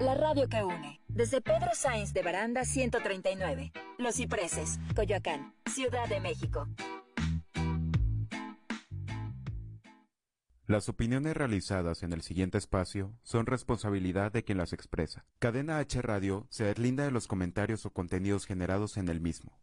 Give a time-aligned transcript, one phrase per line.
[0.00, 1.00] la radio que une.
[1.08, 6.68] Desde Pedro Sainz de Baranda 139, Los Cipreses, Coyoacán, Ciudad de México.
[10.66, 15.24] Las opiniones realizadas en el siguiente espacio son responsabilidad de quien las expresa.
[15.38, 19.58] Cadena H Radio se deslinda de los comentarios o contenidos generados en el mismo.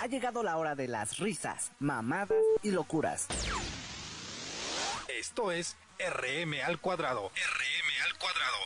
[0.00, 3.28] Ha llegado la hora de las risas, mamadas y locuras.
[5.06, 5.76] Esto es
[6.10, 7.30] RM al cuadrado.
[7.30, 8.56] RM al cuadrado.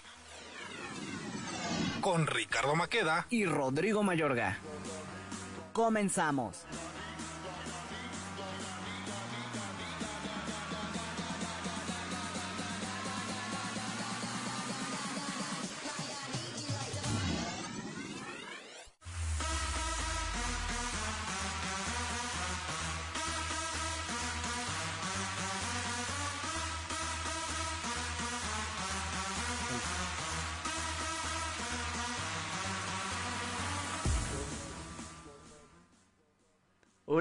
[2.01, 4.59] Con Ricardo Maqueda y Rodrigo Mayorga.
[5.73, 6.65] Comenzamos.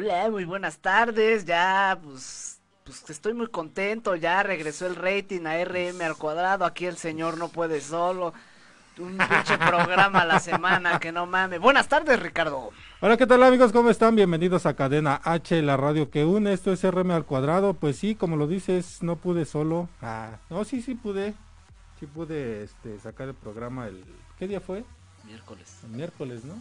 [0.06, 1.45] Hola, muy buenas tardes.
[1.45, 4.16] Ya, pues, pues estoy muy contento.
[4.16, 6.64] Ya regresó el rating a RM al cuadrado.
[6.64, 8.31] Aquí el señor no puede solo.
[9.00, 11.59] Un pinche programa a la semana, que no mames.
[11.59, 12.70] Buenas tardes, Ricardo.
[13.02, 13.72] Hola, ¿qué tal amigos?
[13.72, 14.16] ¿Cómo están?
[14.16, 16.53] Bienvenidos a Cadena H, la radio que une.
[16.53, 17.73] Esto es RM al cuadrado.
[17.73, 19.89] Pues sí, como lo dices, no pude solo.
[20.03, 21.33] Ah, no, sí, sí pude.
[22.00, 24.06] Sí pude este, sacar el programa el...
[24.38, 24.86] ¿Qué día fue?
[25.23, 25.80] Miércoles.
[25.83, 26.53] El miércoles, ¿no?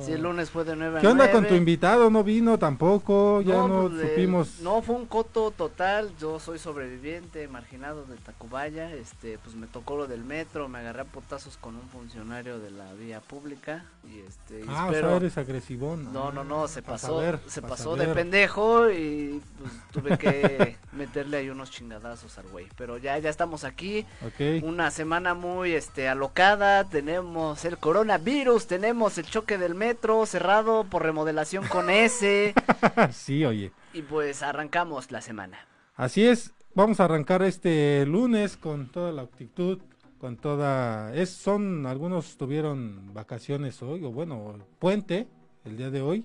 [0.00, 2.08] Sí, el lunes fue de 9 a ¿Qué onda con tu invitado?
[2.08, 3.42] ¿No vino tampoco?
[3.42, 4.60] Ya no, pues, supimos.
[4.60, 6.10] no, fue un coto total.
[6.18, 8.90] Yo soy sobreviviente, marginado de Tacubaya.
[8.94, 10.68] Este, pues me tocó lo del metro.
[10.68, 13.84] Me agarré a potazos con un funcionario de la vía pública.
[14.08, 14.64] Y este.
[14.68, 15.08] ah, espero...
[15.08, 16.14] o sea, eres agresivón.
[16.14, 17.20] No, no, no, se pasó.
[17.46, 22.68] se pasó de pendejo y pues tuve que meterle ahí unos chingadazos al güey.
[22.78, 24.06] Pero ya, ya estamos aquí.
[24.26, 24.62] Okay.
[24.64, 26.84] Una semana muy, este, alocada.
[26.84, 32.54] Tenemos el coronavirus, tenemos el choque del metro cerrado por remodelación con S.
[33.12, 33.72] sí, oye.
[33.92, 35.58] Y pues arrancamos la semana.
[35.96, 39.78] Así es, vamos a arrancar este lunes con toda la actitud,
[40.20, 41.14] con toda...
[41.14, 45.26] Es, son, algunos tuvieron vacaciones hoy, o bueno, puente
[45.64, 46.24] el día de hoy,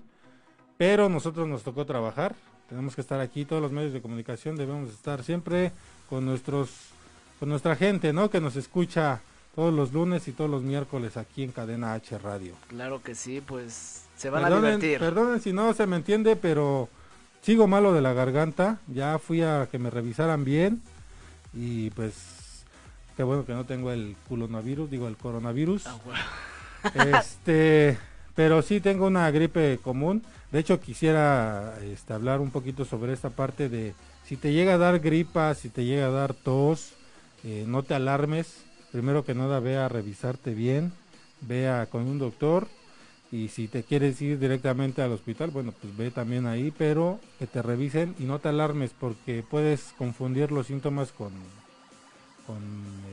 [0.76, 2.34] pero nosotros nos tocó trabajar,
[2.68, 5.72] tenemos que estar aquí, todos los medios de comunicación debemos estar siempre
[6.08, 6.70] con nuestros,
[7.38, 8.30] con nuestra gente, ¿no?
[8.30, 9.20] Que nos escucha
[9.54, 12.54] todos los lunes y todos los miércoles aquí en Cadena H Radio.
[12.68, 14.98] Claro que sí, pues se van a divertir.
[14.98, 16.88] Perdonen si no se me entiende, pero
[17.42, 18.78] sigo malo de la garganta.
[18.88, 20.82] Ya fui a que me revisaran bien
[21.52, 22.64] y pues
[23.16, 25.86] qué bueno que no tengo el coronavirus, digo el coronavirus.
[25.86, 26.00] Ah,
[27.20, 27.96] este,
[28.34, 30.22] pero sí tengo una gripe común.
[30.50, 33.94] De hecho quisiera este, hablar un poquito sobre esta parte de
[34.24, 36.92] si te llega a dar gripa, si te llega a dar tos,
[37.44, 38.63] eh, no te alarmes
[38.94, 40.92] primero que nada ve a revisarte bien,
[41.40, 42.68] vea con un doctor
[43.32, 47.48] y si te quieres ir directamente al hospital, bueno, pues ve también ahí, pero que
[47.48, 51.32] te revisen y no te alarmes porque puedes confundir los síntomas con
[52.46, 52.62] con,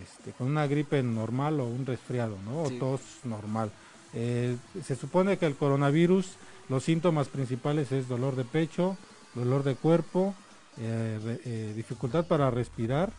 [0.04, 2.62] este, con una gripe normal o un resfriado, ¿no?
[2.62, 3.72] O tos normal.
[4.14, 6.36] Eh, se supone que el coronavirus,
[6.70, 8.98] los síntomas principales es dolor de pecho,
[9.34, 10.36] dolor de cuerpo,
[10.78, 13.12] eh, eh, dificultad para respirar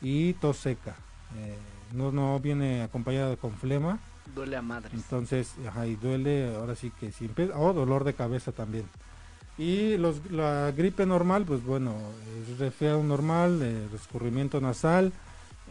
[0.00, 0.94] y tos seca
[1.92, 3.98] no, no viene acompañada con flema.
[4.34, 4.90] Duele a madre.
[4.92, 8.84] Entonces, ajá, y duele, ahora sí que siempre, o dolor de cabeza también.
[9.58, 11.94] Y los, la gripe normal, pues bueno,
[12.42, 15.12] es resfriado normal, eh, escurrimiento nasal,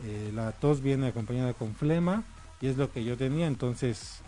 [0.04, 2.24] eh, la tos viene acompañada con flema,
[2.62, 4.22] y es lo que yo tenía, entonces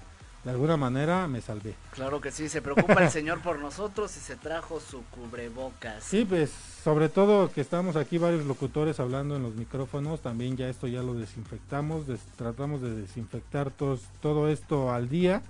[0.44, 1.76] de alguna manera me salvé.
[1.92, 6.04] Claro que sí, se preocupa el Señor por nosotros y se trajo su cubrebocas.
[6.04, 6.52] Sí, pues
[6.84, 11.02] sobre todo que estamos aquí varios locutores hablando en los micrófonos, también ya esto ya
[11.02, 12.06] lo desinfectamos,
[12.38, 15.42] tratamos de desinfectar todo esto al día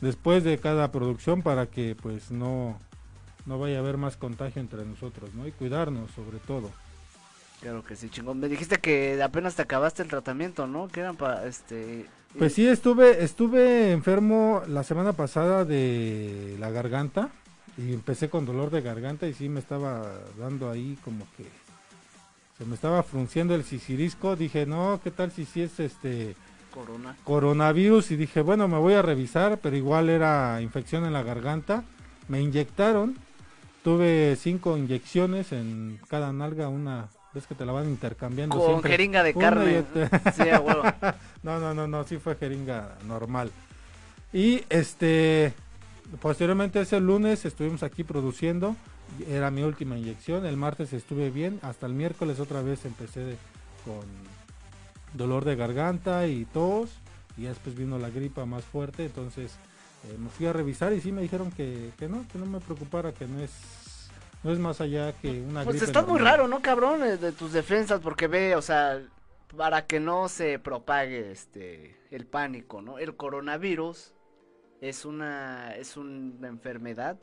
[0.00, 2.78] después de cada producción para que pues no,
[3.46, 5.46] no vaya a haber más contagio entre nosotros, ¿no?
[5.46, 6.70] Y cuidarnos sobre todo.
[7.60, 8.38] Claro que sí, chingón.
[8.38, 10.88] Me dijiste que apenas te acabaste el tratamiento, ¿no?
[10.88, 12.06] Que eran para este
[12.38, 17.30] pues sí, estuve, estuve enfermo la semana pasada de la garganta
[17.76, 21.44] y empecé con dolor de garganta y sí me estaba dando ahí como que
[22.58, 24.36] se me estaba frunciendo el sisirisco.
[24.36, 26.36] Dije, no, ¿qué tal si sí es este
[26.72, 27.16] Corona.
[27.24, 28.12] coronavirus?
[28.12, 31.84] Y dije, bueno, me voy a revisar, pero igual era infección en la garganta.
[32.28, 33.16] Me inyectaron,
[33.82, 38.56] tuve cinco inyecciones en cada nalga, una Ves que te la van intercambiando.
[38.58, 39.84] Con jeringa de carne.
[40.36, 40.42] Sí,
[41.42, 43.50] no, no, no, no, sí fue jeringa normal.
[44.32, 45.52] Y este,
[46.20, 48.76] posteriormente ese lunes estuvimos aquí produciendo.
[49.28, 53.36] era mi última inyección, el martes estuve bien, hasta el miércoles otra vez empecé de-
[53.84, 54.04] con
[55.12, 56.90] dolor de garganta y tos,
[57.36, 59.52] y después vino la gripa más fuerte, entonces
[60.08, 62.60] eh, me fui a revisar y sí me dijeron que, que no, que no me
[62.60, 63.50] preocupara, que no es,
[64.44, 67.02] no es más allá que una Pues estás muy raro, ¿no, cabrón?
[67.02, 69.00] eh, De tus defensas, porque ve, o sea,
[69.56, 72.98] para que no se propague este el pánico, ¿no?
[72.98, 74.12] El coronavirus
[74.80, 77.16] es una es una enfermedad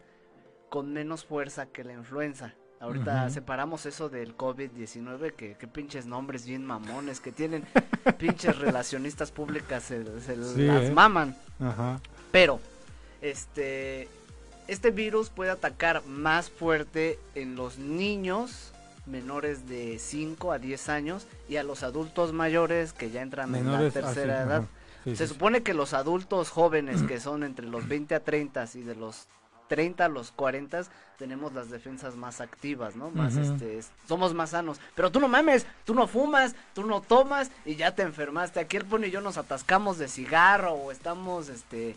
[0.69, 2.55] con menos fuerza que la influenza.
[2.79, 7.63] Ahorita separamos eso del COVID-19, que, que pinches nombres bien mamones, que tienen
[8.17, 10.91] pinches relacionistas públicas, se, se Sí, las ¿eh?
[10.91, 11.35] maman.
[11.59, 11.99] Ajá.
[12.31, 12.59] Pero,
[13.21, 14.07] este,
[14.71, 18.71] este virus puede atacar más fuerte en los niños
[19.05, 23.95] menores de 5 a 10 años y a los adultos mayores que ya entran Menores,
[23.95, 24.63] en ah, la sí, tercera edad.
[25.03, 28.65] Sí, Se sí, supone que los adultos jóvenes que son entre los 20 a 30
[28.75, 29.27] y de los
[29.67, 30.83] 30 a los 40
[31.17, 33.09] tenemos las defensas más activas, ¿no?
[33.09, 34.79] Más este, es- somos más sanos.
[34.95, 38.59] Pero tú no mames, tú no fumas, tú no tomas y ya te enfermaste.
[38.59, 41.95] Aquí el Pony y yo nos atascamos de cigarro o estamos este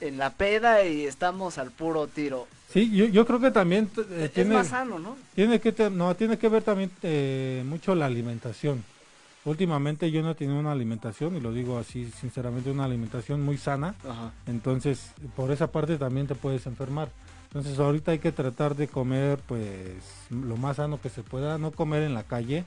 [0.00, 2.46] en la peda y estamos al puro tiro.
[2.72, 5.16] Sí, yo, yo creo que también eh, es tiene, más sano, ¿no?
[5.34, 8.84] tiene que te- no tiene que ver también eh, mucho la alimentación.
[9.44, 13.56] Últimamente yo no he tenido una alimentación y lo digo así sinceramente una alimentación muy
[13.56, 14.32] sana, Ajá.
[14.46, 17.08] entonces por esa parte también te puedes enfermar.
[17.44, 19.96] Entonces ahorita hay que tratar de comer pues
[20.30, 22.64] lo más sano que se pueda, no comer en la calle,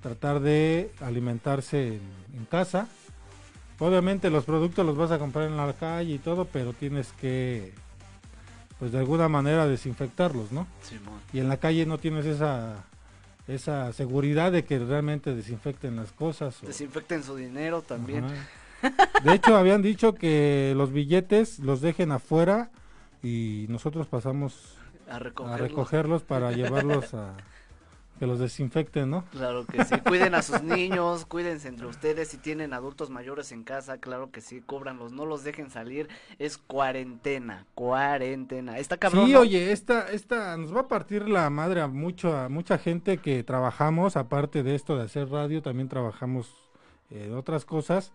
[0.00, 2.00] tratar de alimentarse en,
[2.38, 2.88] en casa.
[3.78, 7.74] Obviamente los productos los vas a comprar en la calle y todo, pero tienes que
[8.78, 10.66] pues de alguna manera desinfectarlos, ¿no?
[10.82, 11.18] Simón.
[11.32, 12.84] Y en la calle no tienes esa
[13.48, 16.62] esa seguridad de que realmente desinfecten las cosas.
[16.62, 18.24] o- Desinfecten su dinero también.
[18.24, 18.92] Ajá.
[19.22, 22.70] De hecho, habían dicho que los billetes los dejen afuera
[23.22, 24.74] y nosotros pasamos
[25.08, 25.60] A a recogerlos.
[25.60, 27.34] recogerlos para llevarlos a
[28.18, 29.24] que los desinfecten, ¿no?
[29.32, 29.94] Claro que sí.
[30.00, 32.28] Cuiden a sus niños, cuídense entre ustedes.
[32.28, 36.08] Si tienen adultos mayores en casa, claro que sí, cúbranlos, no los dejen salir.
[36.38, 38.78] Es cuarentena, cuarentena.
[38.78, 39.26] Está cabrón.
[39.26, 39.40] Sí, ¿no?
[39.40, 43.42] oye, esta, esta nos va a partir la madre a mucho, a mucha gente que
[43.42, 46.54] trabajamos, aparte de esto de hacer radio, también trabajamos
[47.10, 48.12] eh, otras cosas.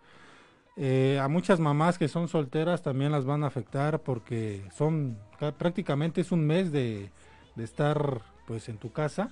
[0.78, 5.52] Eh, a muchas mamás que son solteras también las van a afectar porque son ca-
[5.52, 7.12] prácticamente es un mes de,
[7.56, 9.32] de estar pues en tu casa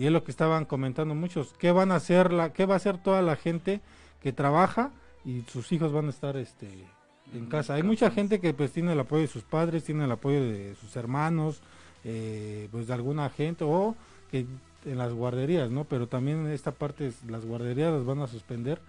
[0.00, 1.52] y es lo que estaban comentando muchos.
[1.58, 3.82] ¿Qué van a hacer la, qué va a hacer toda la gente
[4.22, 4.92] que trabaja
[5.26, 6.86] y sus hijos van a estar este
[7.34, 7.74] en casa?
[7.74, 10.74] Hay mucha gente que pues tiene el apoyo de sus padres, tiene el apoyo de
[10.76, 11.60] sus hermanos,
[12.04, 13.94] eh, pues de alguna gente o
[14.30, 14.46] que
[14.86, 15.84] en las guarderías, ¿no?
[15.84, 18.80] Pero también en esta parte las guarderías las van a suspender.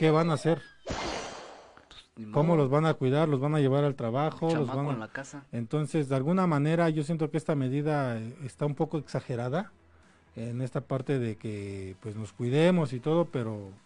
[0.00, 0.60] ¿Qué van a hacer?
[2.16, 3.28] Ni ¿Cómo los van a cuidar?
[3.28, 4.52] ¿Los van a llevar al trabajo?
[4.52, 5.44] ¿Los van a- en la casa.
[5.52, 9.70] Entonces, de alguna manera, yo siento que esta medida eh, está un poco exagerada
[10.36, 13.80] en esta parte de que pues nos cuidemos y todo, pero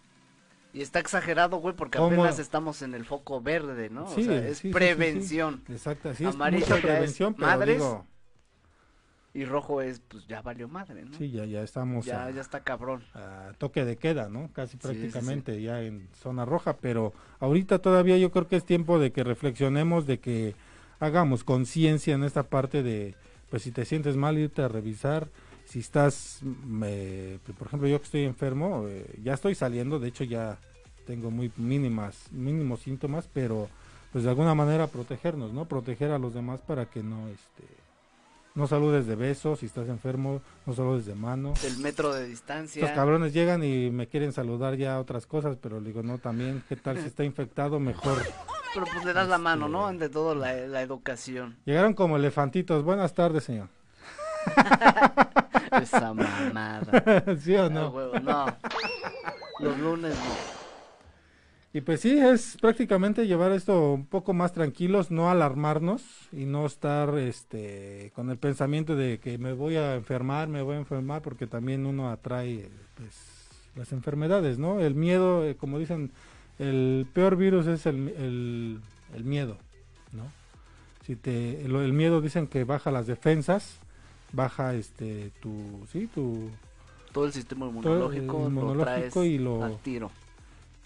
[0.73, 2.25] Y está exagerado, güey, porque ¿Cómo?
[2.25, 4.07] apenas estamos en el foco verde, ¿no?
[4.07, 4.95] Sí, o sea, es sí, sí, sí.
[4.95, 5.65] prevención.
[5.69, 8.09] exacto, sí es Amarillo mucha es prevención, pero madres, digo,
[9.33, 11.17] Y rojo es, pues ya valió madre, ¿no?
[11.17, 13.05] sí, ya, ya estamos ya, a, ya está cabrón.
[13.15, 14.51] a toque de queda, ¿no?
[14.53, 19.13] Casi prácticamente ya en zona roja, pero ahorita todavía yo creo que es tiempo de
[19.13, 20.57] que reflexionemos, de que
[20.99, 23.15] hagamos conciencia en esta parte de,
[23.51, 25.29] pues si te sientes mal, irte a revisar,
[25.71, 30.09] si estás, mm, eh, por ejemplo, yo que estoy enfermo, eh, ya estoy saliendo, de
[30.09, 30.59] hecho ya
[31.07, 33.69] tengo muy mínimas, mínimos síntomas, pero
[34.13, 35.67] pues de alguna manera protegernos, ¿no?
[35.67, 37.63] Proteger a los demás para que no, este,
[38.57, 41.55] no saludes de besos, si estás enfermo, no saludes de mano.
[41.65, 42.93] El metro de distancia.
[42.93, 46.75] cabrones llegan y me quieren saludar ya otras cosas, pero le digo, no, también, ¿qué
[46.75, 47.79] tal si está infectado?
[47.79, 48.19] Mejor.
[48.75, 49.83] Pero pues le das la mano, ¿no?
[49.89, 51.57] Este- Ante todo la, la educación.
[51.65, 52.83] Llegaron como elefantitos.
[52.83, 53.69] Buenas tardes, señor.
[55.83, 57.37] Esa mamada.
[57.41, 57.89] ¿Sí o No, no?
[57.91, 58.47] huevo, no.
[59.61, 60.61] Los lunes no.
[61.73, 66.67] Y pues sí, es prácticamente llevar esto un poco más tranquilos, no alarmarnos y no
[66.67, 71.23] estar este con el pensamiento de que me voy a enfermar, me voy a enfermar,
[71.23, 73.15] porque también uno atrae pues
[73.77, 74.81] las enfermedades, ¿no?
[74.81, 76.11] El miedo, eh, como dicen,
[76.59, 78.81] el peor virus es el, el,
[79.15, 79.57] el miedo,
[80.13, 80.25] ¿no?
[81.07, 83.79] Si te, el, el miedo dicen que baja las defensas,
[84.33, 86.51] baja este tu, sí, tu,
[87.13, 90.11] Todo el sistema el inmunológico, lo inmunológico traes y lo- al tiro.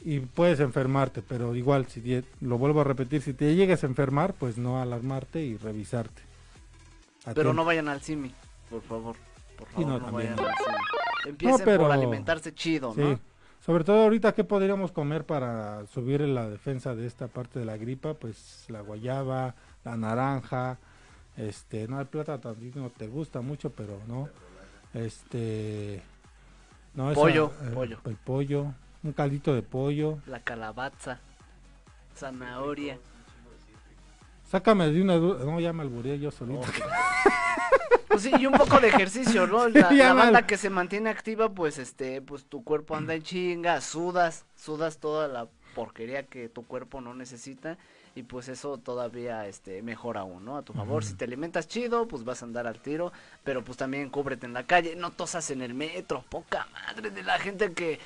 [0.04, 4.34] y puedes enfermarte, pero igual, si lo vuelvo a repetir, si te llegas a enfermar,
[4.34, 6.22] pues no alarmarte y revisarte.
[7.34, 8.34] Pero no vayan al CIMI,
[8.70, 9.16] por favor.
[9.56, 10.50] Por favor, no, no, también vayan no.
[10.50, 11.30] al CIMI.
[11.30, 13.00] Empiecen pero- por alimentarse chido, Sí.
[13.00, 13.18] ¿no?
[13.64, 17.78] Sobre todo ahorita, ¿qué podríamos comer para subir la defensa de esta parte de la
[17.78, 18.12] gripa?
[18.12, 20.76] Pues la guayaba, la naranja,
[21.36, 24.28] Este, no, el plátano a ti no te gusta mucho, pero no.
[24.92, 26.02] Este,
[26.94, 27.98] no, esa- Pollo, eh, pollo.
[28.04, 28.66] El pollo,
[29.02, 30.18] un caldito de pollo.
[30.26, 31.20] La calabaza,
[32.16, 32.98] zanahoria.
[34.48, 35.44] Sácame de una duda.
[35.44, 36.62] No, ya me alburé yo solito.
[38.06, 39.66] Pues sí, y un poco de ejercicio, ¿no?
[39.90, 44.46] La, banda que se mantiene activa, pues este, pues tu cuerpo anda en chinga, sudas,
[44.54, 47.76] sudas toda la porquería que tu cuerpo no necesita
[48.14, 50.56] y pues eso todavía este mejora aún, ¿no?
[50.56, 53.76] A tu favor, si te alimentas chido, pues vas a andar al tiro, pero pues
[53.76, 57.72] también cúbrete en la calle, no tosas en el metro, poca madre de la gente
[57.72, 57.98] que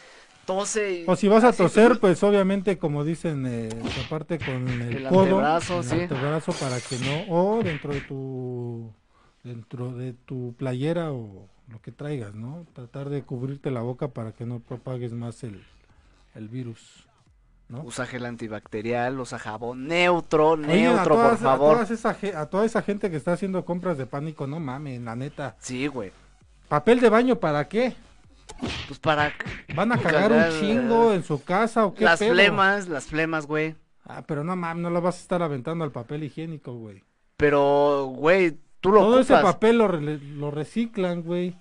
[0.46, 3.68] tose y O si vas a toser, pues obviamente, como dicen, eh,
[4.06, 6.00] aparte con el, El codo, antebrazo, el sí.
[6.00, 8.90] antebrazo para que no, o dentro de tu,
[9.44, 12.66] dentro de tu playera o lo que traigas, ¿no?
[12.72, 15.62] Tratar de cubrirte la boca para que no propagues más el,
[16.34, 17.06] el virus,
[17.68, 17.82] ¿no?
[17.82, 21.76] usa gel antibacterial, usa jabón neutro, Oye, neutro, por favor.
[21.76, 25.00] A, todas esa, a toda esa gente que está haciendo compras de pánico, no mames,
[25.00, 25.56] la neta.
[25.58, 26.12] Sí, güey.
[26.68, 27.94] ¿Papel de baño para qué?
[28.86, 29.32] Pues para
[29.74, 32.32] ¿Van a cagar Cagar, un chingo en su casa o qué las pedo?
[32.34, 33.74] flemas, las flemas, güey.
[34.04, 37.04] Ah, pero no mames, no lo vas a estar aventando al papel higiénico, güey.
[37.36, 41.54] Pero, güey, tú lo Todo ese papel lo, re- lo reciclan, güey.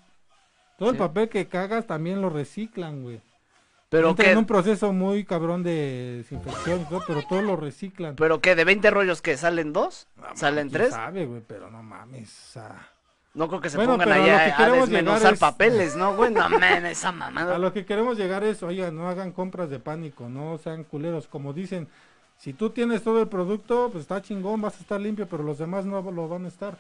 [0.80, 3.22] Todo el papel que cagas también lo reciclan, güey.
[3.90, 8.16] Pero Entra en un proceso muy cabrón de desinfección y todo, pero todo lo reciclan.
[8.18, 10.94] pero qué, de 20 rollos que salen dos, salen ¿Quién tres.
[10.94, 12.60] sabe, güey, pero no mames.
[13.34, 16.32] No creo que se Bueno, pongan a allá a, llegar desmenuzar es- papeles, ¿no, güey?
[16.34, 17.56] No mames, esa mamada.
[17.56, 21.28] a lo que queremos llegar es, oigan, no hagan compras de pánico, no sean culeros.
[21.28, 21.88] Como dicen,
[22.38, 25.60] si tú tienes todo el producto, pues está chingón, vas a estar limpio, pero los
[25.60, 26.78] demás no lo van a estar.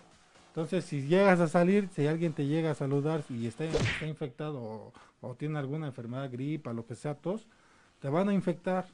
[0.50, 4.58] Entonces, si llegas a salir, si alguien te llega a saludar y está, está infectado
[4.60, 7.48] o, o tiene alguna enfermedad, gripa, lo que sea, tos,
[8.00, 8.86] te van a infectar.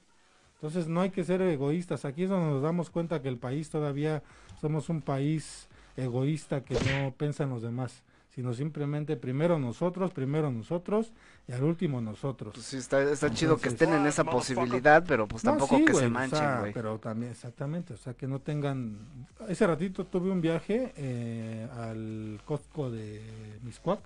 [0.56, 2.06] Entonces, no hay que ser egoístas.
[2.06, 4.24] Aquí es donde nos damos cuenta que el país todavía
[4.62, 10.50] somos un país egoísta que no piensa en los demás, sino simplemente primero nosotros, primero
[10.52, 11.12] nosotros
[11.48, 12.54] y al último nosotros.
[12.54, 15.86] Pues sí, está, está chido que estén en esa posibilidad, pero pues No, tampoco sí,
[15.86, 16.74] que se o manchen, sea, güey.
[16.74, 19.28] pero también, exactamente, o sea, que no tengan...
[19.50, 23.22] Ese ratito tuve un viaje eh, al Costco de
[23.64, 24.00] Miscuac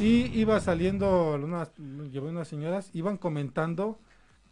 [0.00, 1.72] y iba saliendo, unas,
[2.10, 3.98] llevé unas señoras, iban comentando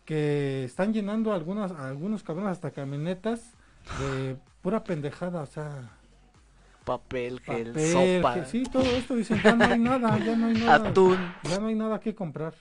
[0.05, 3.55] que están llenando algunas, algunos cabrones hasta camionetas
[4.01, 5.91] de pura pendejada, o sea,
[6.85, 10.55] Papel, gel, papel, sopa, sí, todo esto, dicen, ya no hay nada, ya no hay
[10.55, 11.19] nada, atún.
[11.45, 12.55] ya no hay nada que comprar.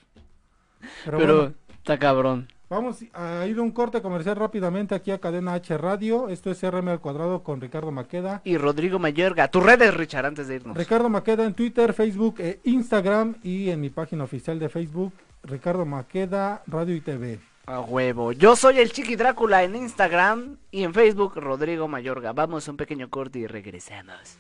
[1.06, 2.48] Pero, Pero bueno, está cabrón.
[2.70, 6.30] Vamos a ir a un corte comercial rápidamente aquí a Cadena H Radio.
[6.30, 8.42] Esto es RM al cuadrado con Ricardo Maqueda.
[8.44, 10.78] Y Rodrigo Mayorga, tus redes, Richard, antes de irnos.
[10.78, 15.84] Ricardo Maqueda en Twitter, Facebook e Instagram y en mi página oficial de Facebook, Ricardo
[15.84, 17.40] Maqueda Radio y TV.
[17.66, 18.34] A huevo.
[18.34, 22.34] Yo soy el Chiqui Drácula en Instagram y en Facebook, Rodrigo Mayorga.
[22.34, 24.38] Vamos a un pequeño corte y regresamos.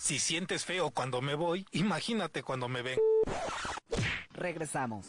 [0.00, 2.98] Si sientes feo cuando me voy, imagínate cuando me ven.
[4.32, 5.08] Regresamos.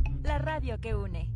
[0.23, 1.29] la radio que une.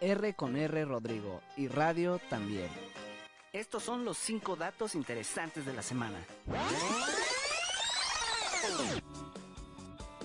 [0.00, 2.68] R con R Rodrigo y radio también.
[3.52, 6.18] Estos son los cinco datos interesantes de la semana.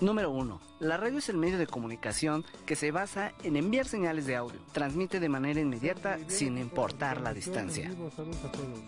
[0.00, 0.60] Número 1.
[0.78, 4.60] La radio es el medio de comunicación que se basa en enviar señales de audio.
[4.72, 7.90] Transmite de manera inmediata sin importar la distancia.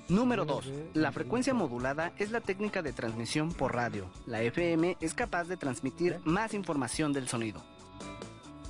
[0.08, 0.70] Número 2.
[0.94, 4.08] La frecuencia modulada es la técnica de transmisión por radio.
[4.26, 7.60] La FM es capaz de transmitir más información del sonido.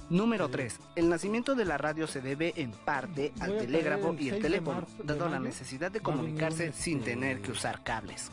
[0.09, 0.81] Número 3.
[0.97, 4.41] El nacimiento de la radio se debe en parte al telégrafo y el 6 de
[4.41, 8.31] teléfono, dado la necesidad de comunicarse un, sin tener que usar cables.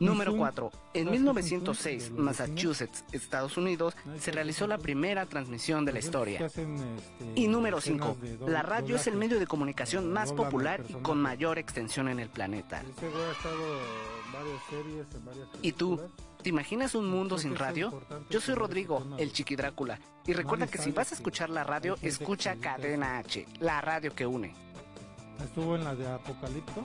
[0.00, 0.38] Número Zoom.
[0.40, 0.70] 4.
[0.72, 2.12] En ¿Sabes qué es un 1906, Zoom?
[2.12, 6.44] De los Massachusetts, Estados Unidos, se realizó la primera transmisión de la historia.
[6.46, 6.66] este,
[7.36, 8.16] Y número escenas 5.
[8.20, 11.20] de doble- La radio es el medio de comunicación más Doblan al popular y con
[11.22, 12.82] mayor extensión en el planeta.
[15.62, 16.00] ¿Y tú?
[16.42, 18.02] ¿Te imaginas un mundo sin radio?
[18.28, 19.98] Yo soy Rodrigo, personas- el Chiqui Drácula.
[20.26, 24.26] Y recuerda que si vas a escuchar la radio, escucha Cadena H, la radio que
[24.26, 24.54] une.
[25.42, 26.84] Estuvo en la de Apocalipto.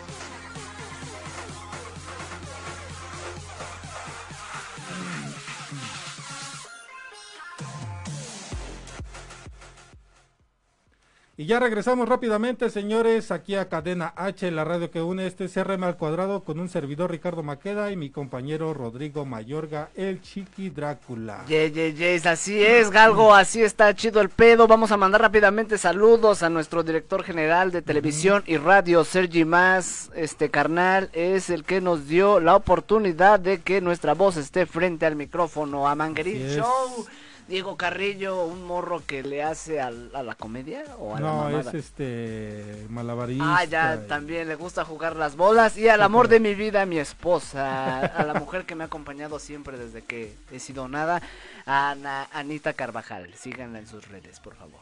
[11.41, 15.83] Y ya regresamos rápidamente, señores, aquí a Cadena H, la radio que une este CRM
[15.85, 21.43] al cuadrado con un servidor Ricardo Maqueda y mi compañero Rodrigo Mayorga, el Chiqui Drácula.
[21.47, 24.67] Yes, yes, yes, así es, Galgo, así está chido el pedo.
[24.67, 30.11] Vamos a mandar rápidamente saludos a nuestro director general de televisión y radio, Sergi Más.
[30.13, 35.07] Este carnal es el que nos dio la oportunidad de que nuestra voz esté frente
[35.07, 35.87] al micrófono.
[35.87, 37.30] A Manguerín Así es.
[37.51, 41.59] Diego Carrillo, un morro que le hace al- a, la comedia o a la No,
[41.59, 43.57] es este malabarista.
[43.57, 45.77] Ah, ya, y- también le gusta jugar las bolas.
[45.77, 48.05] Y al amor de mi vida, mi esposa.
[48.05, 51.21] A la mujer que me ha acompañado siempre desde que he sido nada.
[51.65, 53.33] A Ana- Anita Carvajal.
[53.35, 54.79] Síganla en sus redes, por favor.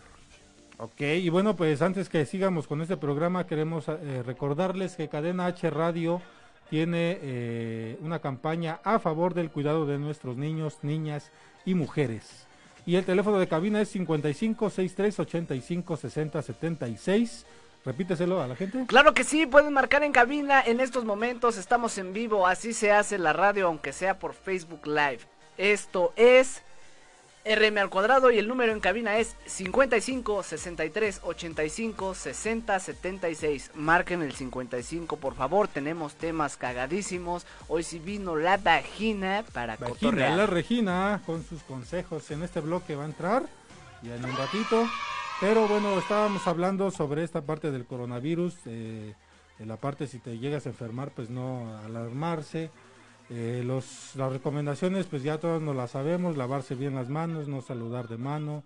[0.77, 5.47] Ok, y bueno, pues antes que sigamos con este programa, queremos eh, recordarles que Cadena
[5.47, 6.21] H Radio
[6.69, 11.31] tiene eh, una campaña a favor del cuidado de nuestros niños, niñas
[11.65, 12.45] y mujeres.
[12.89, 17.45] Y el teléfono de cabina es 55 63 85 60 76.
[17.85, 18.83] Repíteselo a la gente.
[18.87, 20.59] Claro que sí, pueden marcar en cabina.
[20.65, 22.47] En estos momentos estamos en vivo.
[22.47, 25.19] Así se hace la radio, aunque sea por Facebook Live.
[25.59, 26.63] Esto es
[27.55, 33.71] RM al cuadrado y el número en cabina es 55 63 85 60 76.
[33.75, 35.67] Marquen el 55, por favor.
[35.67, 37.45] Tenemos temas cagadísimos.
[37.67, 40.37] Hoy sí vino la vagina para Regina, cotorrear.
[40.37, 43.43] la Regina, con sus consejos en este bloque va a entrar
[44.03, 44.85] ya en un ratito.
[45.39, 49.13] Pero bueno, estábamos hablando sobre esta parte del coronavirus, eh,
[49.57, 52.69] en la parte si te llegas a enfermar, pues no alarmarse.
[53.31, 57.61] Eh, los, las recomendaciones, pues ya todos nos las sabemos, lavarse bien las manos, no
[57.61, 58.63] saludar de mano,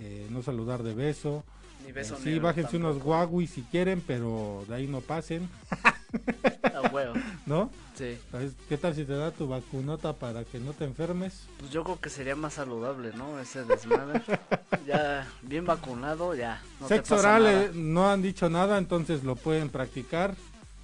[0.00, 1.44] eh, no saludar de beso.
[1.84, 3.06] Ni Eh, beso sí, negro bájense unos tampoco.
[3.16, 5.48] guagui si quieren, pero de ahí no pasen,
[6.62, 7.14] Ah, huevo,
[7.46, 7.70] ¿no?
[7.94, 8.18] sí.
[8.30, 8.52] ¿Sabes?
[8.68, 11.46] ¿Qué tal si te da tu vacunota para que no te enfermes?
[11.58, 13.38] Pues yo creo que sería más saludable, ¿no?
[13.40, 14.20] Ese desmadre.
[14.86, 16.60] ya bien vacunado, ya.
[16.80, 17.62] No Sexo oral nada.
[17.64, 20.34] eh, no han dicho nada, entonces lo pueden practicar.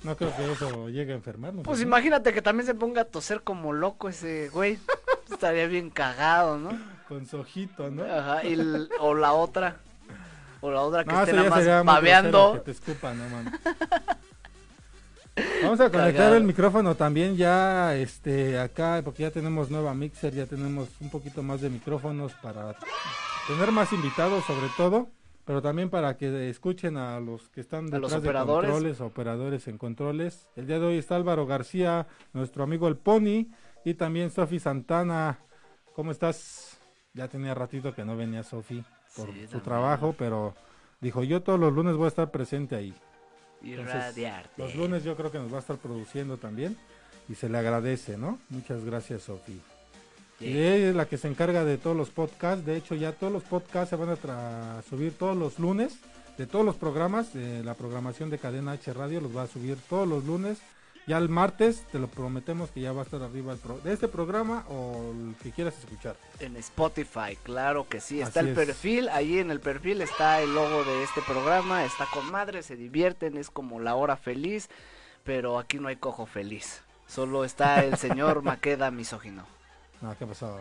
[0.05, 1.65] No creo que eso llegue a enfermarnos.
[1.65, 4.79] Pues imagínate que también se ponga a toser como loco ese güey.
[5.31, 6.71] Estaría bien cagado, ¿no?
[7.09, 8.05] Con su ojito, ¿no?
[8.05, 9.77] Ajá, y el- o la otra.
[10.61, 12.55] O la otra que No, esté nada más babeando.
[12.55, 13.25] que te escupan, no.
[15.63, 16.35] Vamos a conectar Cagado.
[16.37, 21.45] el micrófono también ya este acá porque ya tenemos nueva mixer, ya tenemos un poquito
[21.45, 22.75] más de micrófonos para
[23.47, 25.11] tener más invitados sobre todo,
[25.49, 29.79] pero también para que escuchen a los que están los detrás de controles, operadores en
[29.79, 30.47] controles.
[30.57, 33.47] El día de hoy está Álvaro García, nuestro amigo el Pony
[33.83, 35.39] y también Sofi Santana.
[35.95, 36.79] ¿Cómo estás?
[37.15, 38.85] Ya tenía ratito que no venía Sofi
[39.17, 39.63] por Sí, su también.
[39.63, 40.55] trabajo, pero
[41.01, 42.95] dijo, "Yo todos los lunes voy a estar presente ahí."
[43.63, 44.17] Y Entonces.
[44.59, 46.77] Los lunes yo creo que nos va a estar produciendo también
[47.27, 48.39] y se le agradece, ¿no?
[48.51, 49.59] Muchas gracias, Sofi.
[50.41, 52.65] Y ella es la que se encarga de todos los podcasts.
[52.65, 55.97] De hecho, ya todos los podcasts se van a tra- subir todos los lunes.
[56.37, 59.77] De todos los programas, de la programación de Cadena H Radio los va a subir
[59.89, 60.59] todos los lunes.
[61.09, 63.93] Ya el martes te lo prometemos que ya va a estar arriba el pro- de
[63.95, 66.17] este programa o el que quieras escuchar.
[66.39, 68.21] En Spotify, claro que sí.
[68.21, 68.67] Está Así el es.
[68.67, 71.85] perfil, ahí en el perfil está el logo de este programa.
[71.85, 74.69] Está con madre, se divierten, es como la hora feliz.
[75.25, 76.83] Pero aquí no hay cojo feliz.
[77.09, 79.45] Solo está el señor Maqueda misógino.
[80.01, 80.61] No, ¿qué pasó?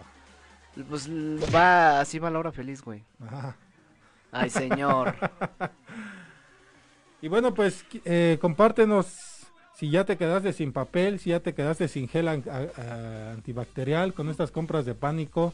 [0.89, 1.09] Pues
[1.53, 3.03] va, así va la hora feliz, güey.
[3.25, 3.55] Ajá.
[4.31, 5.15] Ay, señor.
[7.21, 9.07] Y bueno, pues eh, compártenos
[9.75, 12.43] si ya te quedaste sin papel, si ya te quedaste sin gel an-
[13.33, 15.53] antibacterial con estas compras de pánico.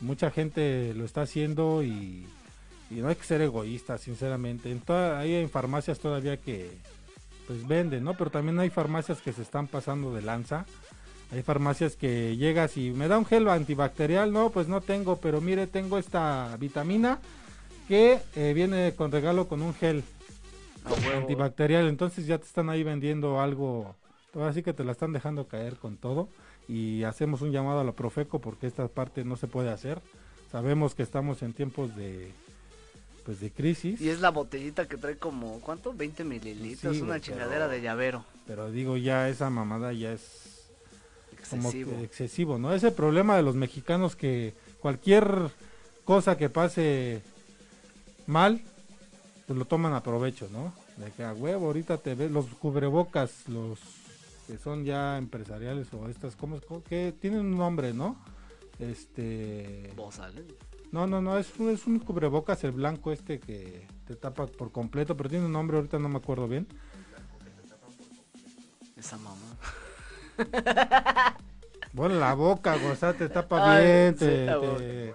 [0.00, 2.28] Mucha gente lo está haciendo y,
[2.90, 4.70] y no hay que ser egoísta, sinceramente.
[4.70, 4.82] En
[5.16, 6.78] hay en farmacias todavía que
[7.48, 8.14] pues venden, ¿no?
[8.14, 10.64] Pero también hay farmacias que se están pasando de lanza.
[11.32, 15.40] Hay farmacias que llegas y me da un gel antibacterial, no, pues no tengo, pero
[15.40, 17.20] mire, tengo esta vitamina
[17.86, 20.02] que eh, viene con regalo con un gel
[21.16, 23.94] antibacterial, entonces ya te están ahí vendiendo algo
[24.34, 26.28] Ahora sí que te la están dejando caer con todo
[26.68, 30.00] y hacemos un llamado a la Profeco porque esta parte no se puede hacer.
[30.52, 32.30] Sabemos que estamos en tiempos de
[33.24, 35.92] pues de crisis, Y es la botellita que trae como, ¿cuánto?
[35.92, 38.24] 20 mililitros, Sí, una chingadera de llavero.
[38.46, 40.49] pero digo ya esa mamada ya es
[41.40, 41.90] Excesivo.
[41.92, 42.72] que excesivo, ¿no?
[42.72, 45.50] Ese problema de los mexicanos que cualquier
[46.04, 47.22] cosa que pase
[48.26, 48.62] mal,
[49.46, 50.72] pues lo toman a provecho, ¿no?
[50.96, 53.78] De que a huevo, ahorita te ves los cubrebocas, los
[54.46, 56.62] que son ya empresariales o estas, ¿cómo es?
[56.88, 58.16] que tienen un nombre, ¿no?
[58.78, 59.92] Este...
[59.96, 60.46] Bozal, ¿eh?
[60.92, 64.72] No, no, no, es un, es un cubrebocas, el blanco este que te tapa por
[64.72, 66.66] completo, pero tiene un nombre, ahorita no me acuerdo bien.
[68.96, 69.56] Esa mamá.
[71.92, 75.12] Bueno, la boca, o sea, te tapa Ay, bien, sí, te, la te-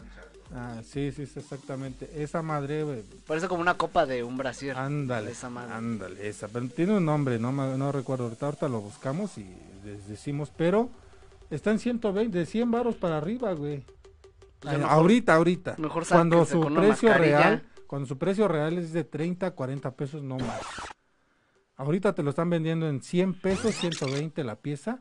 [0.54, 2.10] Ah, sí, sí, sí, exactamente.
[2.22, 4.78] Esa madre, güey, Parece como una copa de un brasier.
[4.78, 5.74] ándale, Esa madre.
[5.74, 6.48] ándale, esa.
[6.50, 9.46] Pero tiene un nombre, no, no recuerdo ahorita, ahorita lo buscamos y
[9.86, 10.90] les decimos, pero
[11.50, 13.84] está en 120, de 100 varos para arriba, güey.
[14.64, 15.76] Mejor- ahorita, ahorita.
[15.78, 20.38] mejor cuando su precio real, cuando su precio real es de 30, 40 pesos, no
[20.38, 20.62] más.
[21.78, 25.00] Ahorita te lo están vendiendo en 100 pesos, 120 la pieza.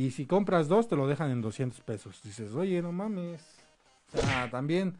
[0.00, 2.20] Y si compras dos, te lo dejan en 200 pesos.
[2.22, 3.42] Dices, oye, no mames.
[4.14, 4.96] O sea, también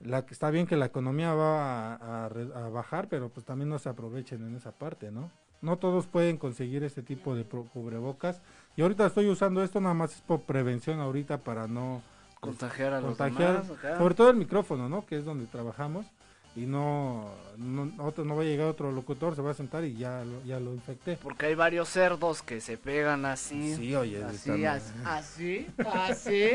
[0.00, 3.68] la, está bien que la economía va a, a re- a bajar, pero pues también
[3.68, 5.30] no se aprovechen en esa parte, ¿no?
[5.60, 8.40] No todos pueden conseguir este tipo de cubrebocas.
[8.76, 12.02] Y ahorita estoy usando esto nada más es por prevención ahorita para no
[12.40, 13.98] Contagiar a los contagiar, demás.
[13.98, 15.06] sobre todo el micrófono, ¿no?
[15.06, 16.04] Que es donde trabajamos
[16.54, 19.94] y no no, otro, no va a llegar otro locutor, se va a sentar y
[19.94, 21.18] ya lo, ya lo infecté.
[21.22, 23.74] Porque hay varios cerdos que se pegan así.
[23.74, 26.50] Sí, oye, Así, así, así, así,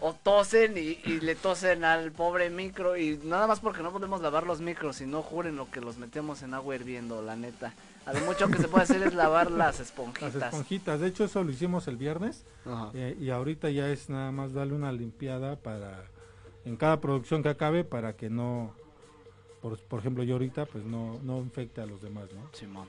[0.00, 4.20] o tosen y, y le tosen al pobre micro y nada más porque no podemos
[4.20, 7.74] lavar los micros y no juren lo que los metemos en agua hirviendo, la neta.
[8.06, 10.34] A lo mucho que se puede hacer es lavar las Las esponjitas.
[10.34, 12.44] esponjitas, de hecho eso lo hicimos el viernes
[12.92, 16.04] eh, y ahorita ya es nada más darle una limpiada para
[16.66, 18.74] en cada producción que acabe para que no
[19.64, 22.50] por, por ejemplo yo ahorita pues no no infecte a los demás, ¿no?
[22.52, 22.86] Simón.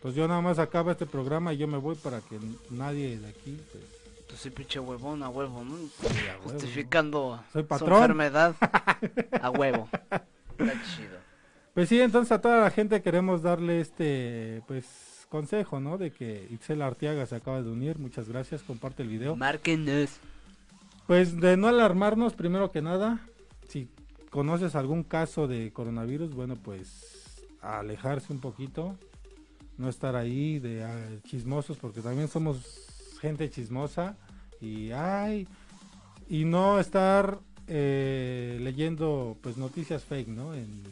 [0.00, 2.38] Pues yo nada más acaba este programa y yo me voy para que
[2.70, 3.84] nadie de aquí pues,
[4.26, 5.74] Pues sí, pinche huevón, a huevo, ¿no?
[5.74, 6.52] a huevo, ¿no?
[6.52, 8.54] Justificando su enfermedad.
[9.42, 9.90] A huevo.
[9.92, 11.18] Está chido.
[11.74, 15.98] Pues sí, entonces a toda la gente queremos darle este pues consejo, ¿no?
[15.98, 19.36] De que Itzel Arteaga se acaba de unir, muchas gracias, comparte el video.
[19.36, 20.18] Márquenos.
[21.06, 23.20] Pues de no alarmarnos, primero que nada,
[23.68, 23.88] si
[24.30, 28.96] conoces algún caso de coronavirus, bueno, pues alejarse un poquito,
[29.76, 34.16] no estar ahí de ah, chismosos, porque también somos gente chismosa
[34.60, 35.46] y ay,
[36.28, 40.54] y no estar eh, leyendo pues noticias fake, ¿no?
[40.54, 40.82] En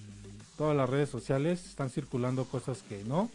[0.57, 3.31] todas las redes sociales están circulando cosas que no,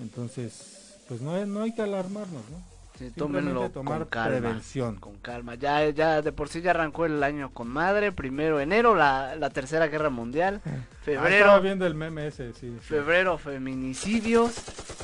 [0.00, 2.75] entonces pues no, no hay que alarmarnos, ¿no?
[2.98, 4.38] Sí, tómenlo tomar con calma.
[4.38, 4.96] prevención.
[4.96, 5.54] Con calma.
[5.54, 8.10] Ya, ya de por sí ya arrancó el año con madre.
[8.12, 10.60] Primero enero, la, la tercera guerra mundial.
[10.64, 10.70] Ah,
[11.06, 12.72] estaba Febrero, viendo el meme ese, sí.
[12.72, 12.78] sí.
[12.80, 14.54] febrero feminicidios.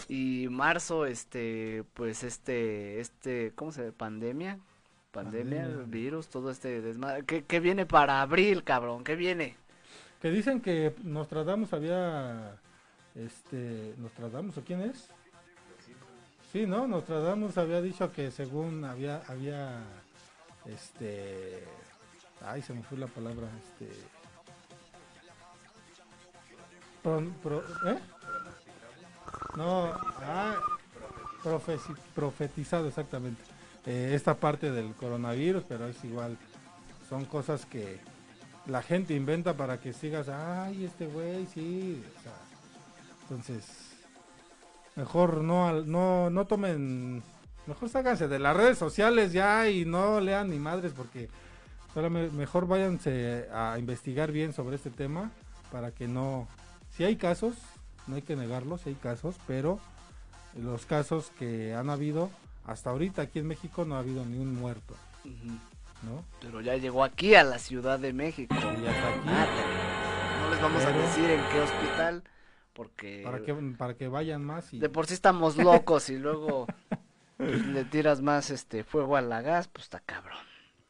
[0.09, 3.93] Y marzo, este, pues este, este, ¿cómo se?
[3.93, 4.59] Pandemia.
[5.11, 5.85] Pandemia, Pandemia.
[5.87, 7.25] virus, todo este desmadre.
[7.25, 9.05] ¿Qué, qué viene para abril, cabrón?
[9.05, 9.57] ¿Qué viene?
[10.21, 12.57] Que dicen que Nostradamus había,
[13.15, 15.09] este, Nostradamus, ¿o quién es?
[16.53, 16.87] Sí, ¿no?
[16.87, 19.79] Nostradamus había dicho que según había, había,
[20.67, 21.65] este,
[22.45, 23.91] ay, se me fue la palabra, este,
[27.43, 27.99] pro- ¿eh?
[29.57, 30.57] No, ah,
[32.15, 33.43] profetizado exactamente.
[33.87, 36.37] Eh, esta parte del coronavirus, pero es igual,
[37.09, 37.99] son cosas que
[38.67, 42.05] la gente inventa para que sigas, ay, este güey, sí.
[42.19, 42.33] o sea,
[43.23, 43.65] entonces,
[44.97, 47.23] mejor no, al- no, no tomen,
[47.67, 51.29] mejor ságanse de las redes sociales ya y no lean ni madres porque
[52.33, 55.31] mejor váyanse a investigar bien sobre este tema
[55.71, 56.49] para que no,
[56.97, 57.55] si hay casos,
[58.07, 59.79] no hay que negarlos, si hay casos, pero
[60.61, 62.31] los casos que han habido,
[62.67, 64.95] hasta ahorita aquí en México no ha habido ni un muerto.
[66.03, 66.25] ¿no?
[66.41, 68.55] Pero ya llegó aquí a la Ciudad de México.
[68.55, 69.63] Y hasta aquí, Mátale.
[70.43, 72.25] No les vamos a decir en qué hospital.
[72.73, 74.79] Porque para que, para que vayan más y...
[74.79, 76.67] de por sí estamos locos y luego
[77.37, 80.39] pues, le tiras más este fuego a la gas, pues está cabrón.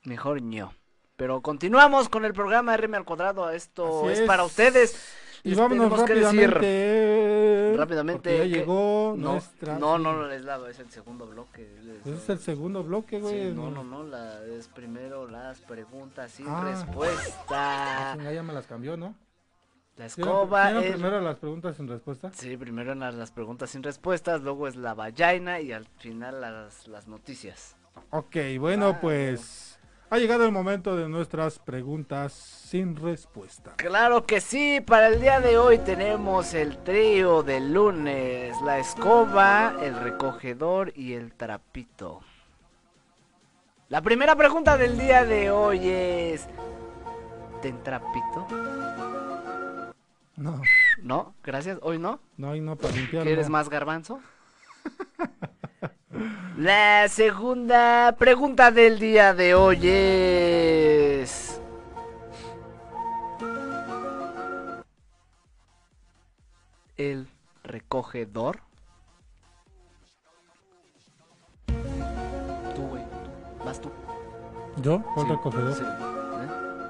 [0.05, 0.73] Mejor ño.
[1.16, 3.51] Pero continuamos con el programa RM al cuadrado.
[3.51, 4.27] Esto es, es.
[4.27, 5.18] para ustedes.
[5.45, 7.75] Y Les vámonos que decir- rápidamente.
[7.77, 9.79] Rápidamente, porque ya que- llegó No, nuestra.
[9.79, 11.62] no, no, no es la, es el segundo bloque.
[11.81, 13.53] es- Ese es el segundo bloque, Sí, güey.
[13.53, 16.61] no, no, no, la, es primero las preguntas sin Ah.
[16.61, 18.14] Ah, respuesta.
[18.16, 19.14] chinga, ya me las cambió, ¿no?
[19.97, 20.93] La ¿Hicieron- escoba hicieron es...
[20.93, 22.31] primero las preguntas sin respuesta?
[22.35, 26.89] Sí, primero eran las preguntas sin respuestas, luego es la vallaina y al final las,
[26.89, 27.77] las noticias.
[28.11, 29.79] Ok, bueno, Ah, pues
[30.09, 33.75] ha llegado el momento de nuestras preguntas sin respuesta.
[33.77, 39.75] Claro que sí, para el día de hoy tenemos el trío del lunes, la escoba,
[39.83, 42.21] el recogedor y el trapito.
[43.91, 46.49] La primera pregunta del día de hoy es...
[47.61, 48.47] ¿Ten trapito?
[50.37, 50.62] No,
[51.03, 52.18] No, gracias, hoy no.
[52.37, 53.27] no hay no para limpiarlo.
[53.29, 54.21] ¿Quieres más garbanzo?
[56.57, 61.61] La segunda pregunta del día de hoy es...
[66.97, 67.27] ¿El
[67.64, 68.61] recogedor?
[72.75, 73.03] Tú, güey.
[73.64, 73.90] Vas tú.
[74.83, 75.03] ¿Yo?
[75.14, 75.75] ¿Cuál Sí, recogedor?
[75.75, 75.83] sí.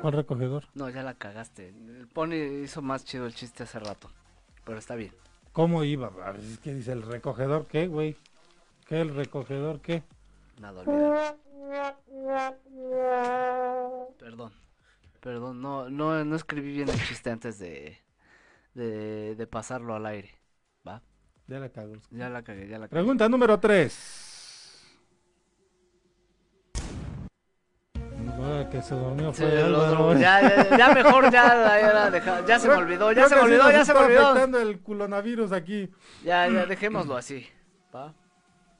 [0.02, 0.64] ¿Cuál recogedor?
[0.74, 1.68] No, ya la cagaste.
[1.68, 2.34] El Pony
[2.64, 4.10] hizo más chido el chiste hace rato.
[4.64, 5.12] Pero está bien.
[5.52, 6.08] ¿Cómo iba?
[6.08, 8.16] A ver, es que dice el recogedor, ¿qué, güey?
[8.86, 10.02] ¿Qué el recogedor, qué?
[10.60, 11.38] Nada, olvídalo.
[14.18, 14.52] Perdón.
[15.20, 17.96] Perdón, no, no, no escribí bien el chiste antes de,
[18.74, 20.30] de, de pasarlo al aire.
[20.86, 21.00] ¿Va?
[21.46, 21.94] Ya la cago.
[22.10, 23.02] Ya la cagué, ya la cagué.
[23.02, 24.21] Pregunta número 3.
[28.70, 32.68] Que se durmió Sí, fue el Álvaro, otro, ya, ya, ya mejor, ya, ya, se
[32.68, 34.26] me olvidó, ya se me sí olvidó, ya se me olvidó.
[34.28, 35.90] afectando el coronavirus aquí.
[36.24, 37.48] Ya, ya, dejémoslo así.
[37.94, 38.14] ¿va?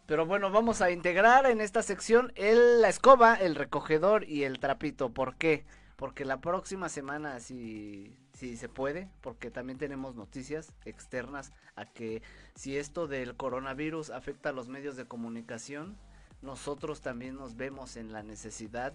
[0.07, 4.59] Pero bueno, vamos a integrar en esta sección el, la escoba, el recogedor y el
[4.59, 5.11] trapito.
[5.11, 5.64] ¿Por qué?
[5.96, 12.22] Porque la próxima semana, si, si se puede, porque también tenemos noticias externas a que
[12.55, 15.96] si esto del coronavirus afecta a los medios de comunicación,
[16.42, 18.94] nosotros también nos vemos en la necesidad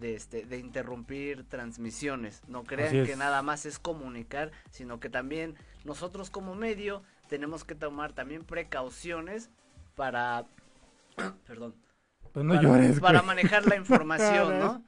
[0.00, 2.42] de, este, de interrumpir transmisiones.
[2.48, 3.08] No crean es.
[3.08, 8.44] que nada más es comunicar, sino que también nosotros como medio tenemos que tomar también
[8.44, 9.50] precauciones
[9.94, 10.46] para...
[11.46, 11.74] Perdón.
[12.32, 14.84] Pues no para, llores, para manejar la información, ¿no?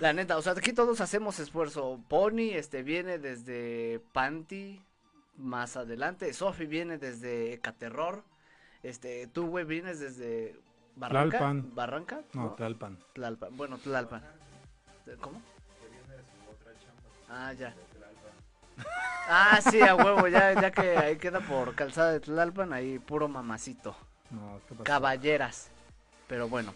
[0.00, 2.00] La neta, o sea, aquí todos hacemos esfuerzo.
[2.08, 4.82] Pony, este, viene desde Panty,
[5.36, 6.32] más adelante.
[6.32, 8.24] Sofi viene desde Caterror.
[8.82, 10.56] Este, tú, güey, vienes desde
[10.96, 11.38] Barranca.
[11.38, 11.74] Tlalpan.
[11.74, 12.20] ¿Barranca?
[12.34, 12.98] No, Tlalpan.
[13.14, 13.56] Tlalpan.
[13.56, 14.22] Bueno, Tlalpan.
[15.20, 15.40] ¿Cómo?
[17.28, 17.74] Ah, ya.
[19.28, 23.28] Ah, sí, a huevo, ya, ya que ahí queda por calzada de Tlalpan, ahí puro
[23.28, 23.94] mamacito.
[24.30, 24.84] No, ¿qué pasó?
[24.84, 25.70] Caballeras.
[26.26, 26.74] Pero bueno.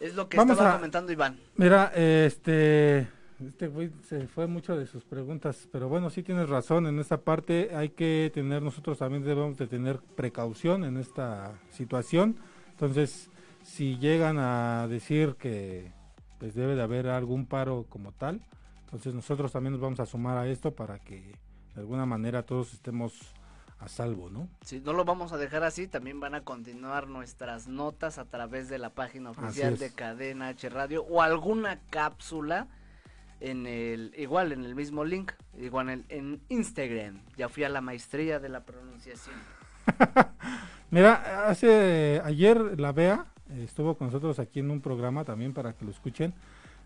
[0.00, 1.40] Es lo que Vamos estaba a- comentando Iván.
[1.56, 3.08] Mira, este,
[3.40, 7.22] este güey se fue mucho de sus preguntas, pero bueno, sí tienes razón, en esta
[7.22, 12.36] parte hay que tener, nosotros también debemos de tener precaución en esta situación,
[12.70, 13.30] entonces,
[13.62, 15.92] si llegan a decir que
[16.38, 18.44] pues debe de haber algún paro como tal,
[18.84, 21.38] entonces nosotros también nos vamos a sumar a esto para que
[21.74, 23.34] de alguna manera todos estemos
[23.78, 24.48] a salvo, ¿no?
[24.62, 28.68] Si no lo vamos a dejar así, también van a continuar nuestras notas a través
[28.68, 32.68] de la página oficial de Cadena H Radio o alguna cápsula
[33.44, 37.20] en el igual en el mismo link, igual en, en Instagram.
[37.36, 39.36] Ya fui a la maestría de la pronunciación.
[40.90, 45.74] Mira, hace ayer la Bea eh, estuvo con nosotros aquí en un programa también para
[45.74, 46.32] que lo escuchen.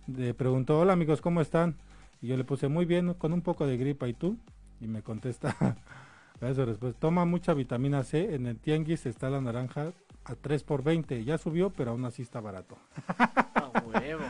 [0.09, 1.77] Le preguntó, hola amigos, ¿cómo están?
[2.21, 4.37] Y yo le puse muy bien, con un poco de gripa, ¿y tú?
[4.81, 5.77] Y me contesta,
[6.41, 9.93] eso después, toma mucha vitamina C, en el tianguis está la naranja
[10.25, 12.79] a 3 por 20, ya subió, pero aún así está barato.
[13.55, 14.25] A huevo.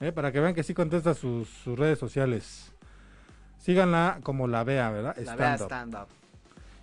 [0.00, 2.72] Eh, para que vean que sí contesta sus, sus redes sociales.
[3.58, 5.14] Síganla como la Bea, ¿verdad?
[5.18, 5.66] La vea Stand Up.
[5.66, 6.08] stand up.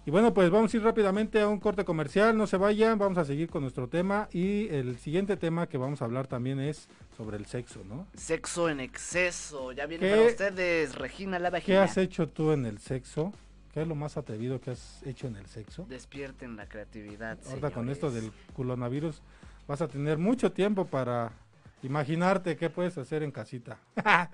[0.06, 3.17] Y bueno, pues vamos a ir rápidamente a un corte comercial, no se vayan, vamos
[3.17, 6.88] a seguir con nuestro tema y el siguiente tema que vamos a hablar también es
[7.17, 8.08] sobre el sexo, ¿no?
[8.13, 9.73] Sexo en exceso.
[9.73, 11.84] Ya viene ¿Qué- para ustedes Regina la ¿Qué vagina.
[11.84, 13.34] has hecho tú en el sexo?
[13.73, 15.86] ¿Qué es lo más atrevido que has hecho en el sexo?
[15.89, 17.38] Despierten la creatividad.
[17.49, 19.21] Ahorita con esto del coronavirus
[19.67, 21.34] vas a tener mucho tiempo para
[21.83, 23.79] imaginarte qué puedes hacer en casita.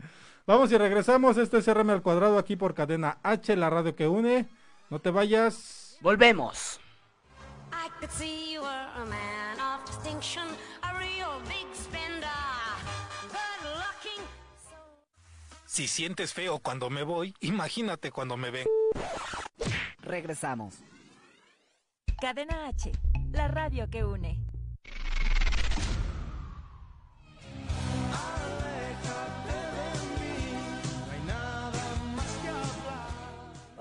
[0.47, 4.07] vamos y regresamos, esto es RM al cuadrado aquí por cadena H, la radio que
[4.07, 4.47] une.
[4.89, 5.97] No te vayas.
[6.01, 6.79] Volvemos.
[7.71, 10.43] I could see you were a man of distinction,
[10.83, 12.27] a real big spender.
[13.29, 14.23] Good looking,
[14.69, 14.75] so
[15.65, 18.67] Si sientes feo cuando me voy, imagínate cuando me ven.
[20.01, 20.83] Regresamos.
[22.21, 22.91] Cadena H,
[23.31, 24.52] la radio que une.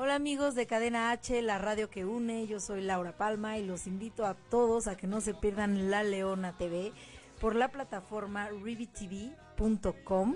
[0.05, 3.87] Hola amigos de Cadena H, la radio que une, yo soy Laura Palma y los
[3.87, 6.93] invito a todos a que no se pierdan La Leona TV
[7.41, 10.35] por la plataforma rivitv.com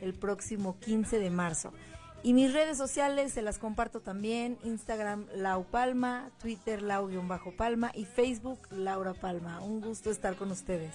[0.00, 1.72] el próximo 15 de marzo.
[2.22, 8.68] Y mis redes sociales se las comparto también, Instagram Lau Palma, Twitter Lau-Palma y Facebook
[8.70, 9.60] Laura Palma.
[9.60, 10.94] Un gusto estar con ustedes.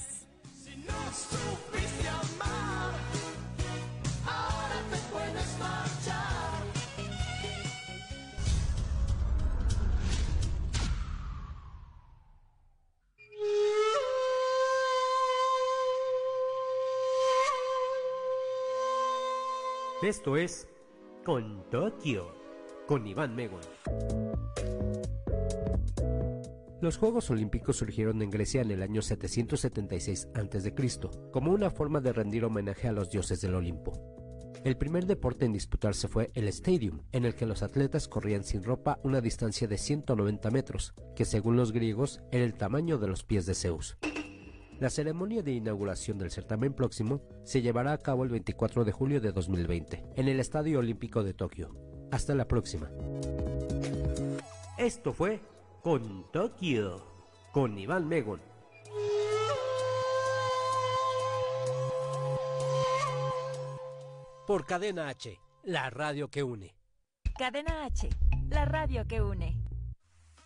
[20.04, 20.68] Esto es
[21.24, 22.36] Con Tokio,
[22.88, 23.62] con Iván Megon.
[26.82, 30.74] Los Juegos Olímpicos surgieron en Grecia en el año 776 a.C.,
[31.32, 33.94] como una forma de rendir homenaje a los dioses del Olimpo.
[34.66, 38.62] El primer deporte en disputarse fue el Stadium, en el que los atletas corrían sin
[38.62, 43.24] ropa una distancia de 190 metros, que según los griegos era el tamaño de los
[43.24, 43.98] pies de Zeus.
[44.84, 49.22] La ceremonia de inauguración del certamen próximo se llevará a cabo el 24 de julio
[49.22, 51.74] de 2020 en el Estadio Olímpico de Tokio.
[52.12, 52.90] Hasta la próxima.
[54.78, 55.40] Esto fue
[55.82, 57.02] Con Tokio,
[57.54, 58.42] con Iván Megon.
[64.46, 66.76] Por Cadena H, la radio que une.
[67.38, 68.10] Cadena H,
[68.50, 69.58] la radio que une.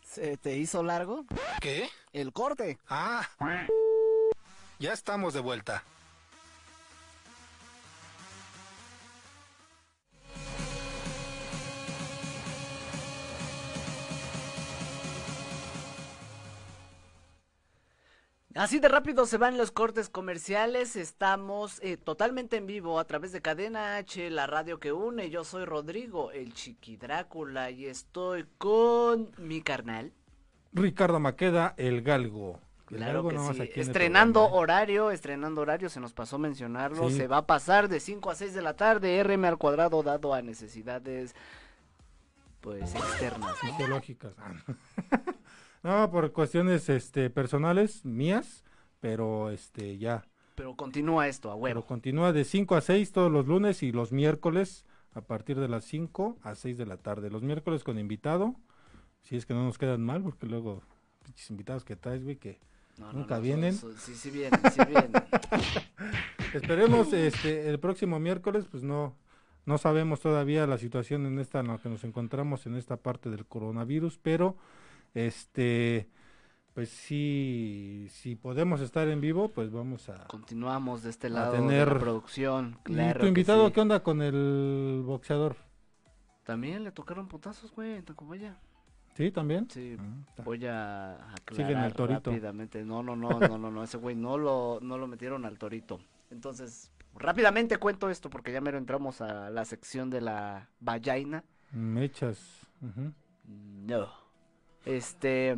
[0.03, 1.25] ¿Se te hizo largo?
[1.59, 1.89] ¿Qué?
[2.13, 2.77] El corte.
[2.87, 3.27] Ah.
[4.79, 5.83] Ya estamos de vuelta.
[18.53, 20.95] Así de rápido se van los cortes comerciales.
[20.95, 25.29] Estamos eh, totalmente en vivo a través de Cadena H, la radio que une.
[25.29, 30.11] Yo soy Rodrigo, el Chiqui Drácula, y estoy con mi carnal.
[30.73, 32.59] Ricardo Maqueda, el galgo.
[32.89, 33.69] El Claro que sí.
[33.75, 34.49] Estrenando ¿eh?
[34.53, 37.09] horario, estrenando horario, se nos pasó mencionarlo.
[37.09, 37.17] Sí.
[37.17, 40.33] Se va a pasar de 5 a 6 de la tarde, RM al cuadrado, dado
[40.33, 41.35] a necesidades,
[42.61, 44.01] pues, externas, ¿no?
[44.37, 44.53] Ah,
[45.83, 46.11] no.
[46.11, 48.63] por cuestiones este, personales mías,
[49.01, 50.25] pero este ya.
[50.55, 51.85] Pero continúa esto, a Pero huevo.
[51.85, 55.83] continúa de 5 a 6 todos los lunes y los miércoles a partir de las
[55.85, 57.29] 5 a 6 de la tarde.
[57.29, 58.55] Los miércoles con invitado,
[59.23, 60.83] si es que no nos quedan mal, porque luego,
[61.23, 62.59] pinches invitados que traes, güey, que
[62.99, 63.73] No, nunca no, vienen.
[63.73, 65.11] so- so- sí, sí vienen, sí vienen.
[66.53, 69.15] Esperemos este el próximo miércoles, pues no
[69.65, 73.29] no sabemos todavía la situación en esta en la que nos encontramos en esta parte
[73.29, 74.55] del coronavirus, pero
[75.13, 76.09] este
[76.73, 81.51] pues sí si podemos estar en vivo, pues vamos a Continuamos de este A lado
[81.53, 82.77] de tener- la producción.
[82.81, 83.73] ¿Y Claro tu que invitado sí.
[83.73, 85.55] qué onda con el boxeador?
[86.43, 88.57] También le tocaron putazos, güey, en Tacubaya.
[89.17, 89.67] ¿Sí, también?
[89.67, 92.29] Sí, Ah, voy a aclarar torito.
[92.29, 92.85] rápidamente.
[92.85, 95.99] No, no, no, no, no, no, ese güey no lo, no lo metieron al torito.
[96.29, 101.43] Entonces, rápidamente cuento esto porque ya mero entramos a la sección de la vallaina.
[101.71, 102.67] Mechas.
[103.47, 104.07] No.
[104.85, 105.57] Este,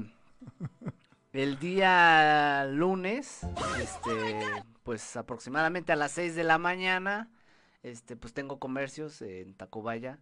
[1.34, 3.46] el día lunes,
[3.78, 4.40] este,
[4.84, 7.30] pues aproximadamente a las 6 de la mañana,
[7.84, 10.18] este, pues tengo comercios en Tacubaya,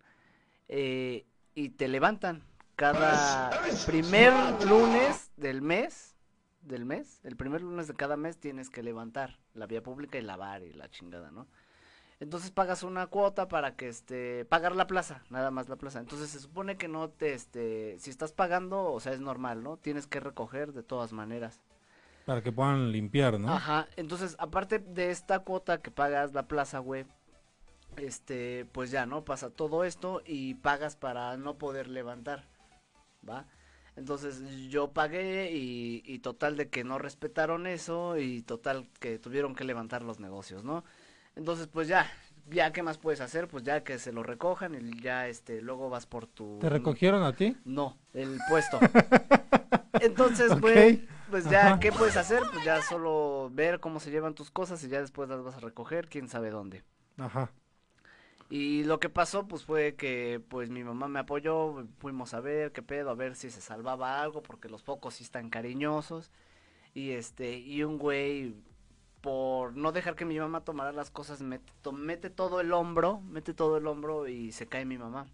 [0.70, 2.42] eh, y te levantan
[2.78, 3.50] cada
[3.88, 4.32] primer
[4.66, 6.16] lunes del mes,
[6.62, 10.22] del mes, el primer lunes de cada mes tienes que levantar la vía pública y
[10.22, 11.48] lavar y la chingada, ¿no?
[12.20, 16.00] Entonces pagas una cuota para que este pagar la plaza, nada más la plaza.
[16.00, 19.78] Entonces se supone que no te este si estás pagando, o sea, es normal, ¿no?
[19.78, 21.60] Tienes que recoger de todas maneras.
[22.28, 23.52] Para que puedan limpiar, ¿no?
[23.52, 27.08] Ajá, entonces aparte de esta cuota que pagas la plaza, güey,
[27.96, 29.26] este, pues ya, ¿no?
[29.26, 32.46] Pasa todo esto y pagas para no poder levantar,
[33.28, 33.46] ¿va?
[33.96, 39.56] Entonces yo pagué y, y total de que no respetaron eso y total que tuvieron
[39.56, 40.84] que levantar los negocios, ¿no?
[41.36, 42.08] Entonces pues ya,
[42.50, 45.90] ya qué más puedes hacer, pues ya que se lo recojan y ya este, luego
[45.90, 46.60] vas por tu...
[46.60, 47.58] ¿Te recogieron a ti?
[47.66, 48.80] No, el puesto.
[50.00, 51.80] Entonces, pues, pues ya, Ajá.
[51.80, 52.44] ¿qué puedes hacer?
[52.52, 55.60] Pues ya solo ver cómo se llevan tus cosas y ya después las vas a
[55.60, 56.84] recoger, quién sabe dónde.
[57.18, 57.52] Ajá.
[58.50, 62.72] Y lo que pasó, pues fue que, pues mi mamá me apoyó, fuimos a ver
[62.72, 66.32] qué pedo, a ver si se salvaba algo, porque los focos sí están cariñosos.
[66.94, 68.56] Y este, y un güey,
[69.22, 73.54] por no dejar que mi mamá tomara las cosas, mete, mete todo el hombro, mete
[73.54, 75.28] todo el hombro y se cae mi mamá.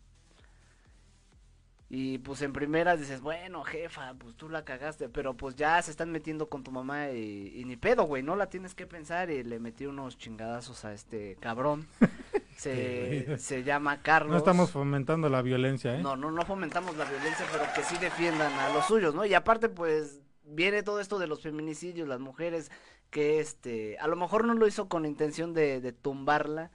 [1.90, 5.92] Y pues en primeras dices, bueno, jefa, pues tú la cagaste, pero pues ya se
[5.92, 9.30] están metiendo con tu mamá y, y ni pedo, güey, no la tienes que pensar
[9.30, 11.88] y le metí unos chingadazos a este cabrón.
[12.58, 14.32] Se, se llama Carlos.
[14.32, 16.02] No estamos fomentando la violencia, ¿eh?
[16.04, 19.26] No, no, no fomentamos la violencia, pero que sí defiendan a los suyos, ¿no?
[19.26, 22.72] Y aparte, pues, viene todo esto de los feminicidios, las mujeres,
[23.10, 26.72] que este, a lo mejor no lo hizo con intención de, de tumbarla,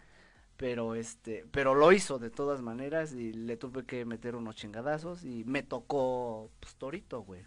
[0.56, 5.24] Pero este, pero lo hizo de todas maneras y le tuve que meter unos chingadazos
[5.24, 7.42] y me tocó pues torito, güey.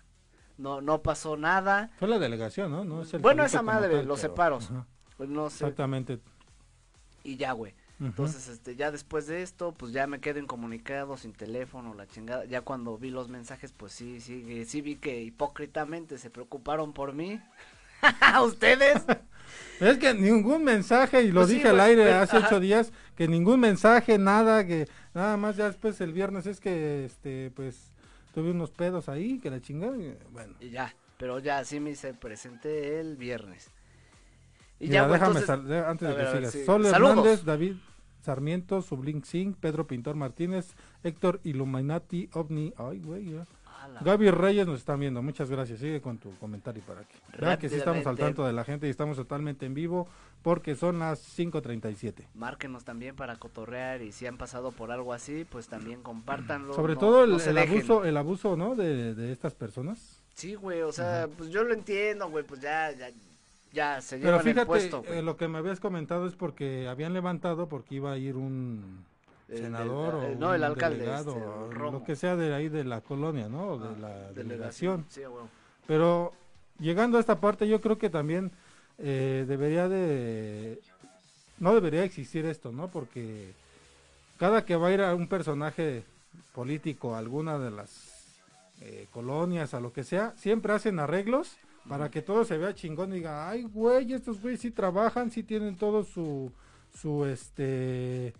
[0.57, 1.89] No, no pasó nada.
[1.97, 2.83] Fue la delegación, ¿no?
[2.85, 4.71] no es el Bueno, esa madre, tal, los pero- separos.
[4.71, 4.85] ajá,
[5.17, 5.65] Pues no sé.
[5.65, 6.19] Exactamente.
[7.23, 7.73] Y ya, güey.
[8.01, 12.45] Entonces, este, ya después de esto, pues ya me quedo incomunicado, sin teléfono, la chingada.
[12.45, 17.13] Ya cuando vi los mensajes, pues sí, sí, sí vi que hipócritamente se preocuparon por
[17.13, 17.39] mí.
[18.43, 19.03] ¿Ustedes?
[19.81, 22.47] Es que ningún mensaje, y lo Pues sí, dije al aire hace ajá.
[22.47, 27.03] ocho días, que ningún mensaje, nada, que nada más ya después el viernes es que,
[27.03, 27.91] este, pues,
[28.33, 30.53] tuve unos pedos ahí, que la chingada, y bueno.
[30.61, 33.69] Y ya, pero ya sí me hice presente el viernes.
[34.79, 36.51] Y Mira, ya, güey, déjame entonces- sal- antes de ver, que sigas.
[36.53, 36.65] sí.
[36.65, 37.17] Sol Saludos.
[37.17, 37.75] Hernández, David
[38.21, 43.47] Sarmiento, Sublink Singh, Pedro Pintor Martínez, Héctor Illuminati, OVNI, ay, güey, ya.
[44.01, 45.79] Gaby Reyes nos están viendo, muchas gracias.
[45.79, 48.85] Sigue con tu comentario para que vean que sí estamos al tanto de la gente
[48.87, 50.07] y estamos totalmente en vivo
[50.43, 52.27] porque son las 5:37.
[52.35, 56.73] Márquenos también para cotorrear y si han pasado por algo así, pues también compártanlo.
[56.73, 58.75] Sobre no- todo el, no abuso, el abuso, ¿no?
[58.75, 60.21] De, de estas personas.
[60.35, 63.09] Sí, güey, o sea, pues yo lo entiendo, güey, pues ya, ya,
[63.73, 67.13] ya se Pero el fíjate, puesto, eh, lo que me habías comentado es porque habían
[67.13, 69.05] levantado porque iba a ir un
[69.47, 71.45] El- el- senador o eh, no, el alcalde, delegado, este,
[71.85, 73.67] o lo que sea de ahí de la colonia, ¿no?
[73.73, 75.05] O de Ah, la delegación.
[75.09, 75.21] Sí.
[75.87, 76.31] Pero
[76.79, 78.51] llegando a esta parte, yo creo que también
[78.97, 80.79] eh, debería de...
[81.59, 82.87] No debería existir esto, ¿no?
[82.87, 83.53] Porque
[84.37, 86.03] cada que va a ir a un personaje
[86.55, 88.37] político a alguna de las
[88.81, 91.57] eh, colonias, a lo que sea, siempre hacen arreglos
[91.87, 95.43] para que todo se vea chingón y diga, ay, güey, estos güeyes sí trabajan, sí
[95.43, 96.51] tienen todo su,
[96.93, 98.33] su, este...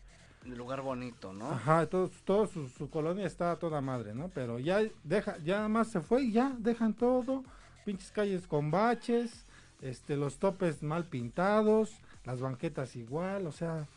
[0.46, 1.52] Lugar bonito, ¿no?
[1.52, 4.30] Ajá, todo, todo su, su colonia está a toda madre, ¿no?
[4.30, 7.44] Pero ya deja, ya nada más se fue y ya dejan todo,
[7.86, 9.46] pinches calles con baches,
[9.82, 13.88] este, los topes mal pintados, las banquetas igual, o sea,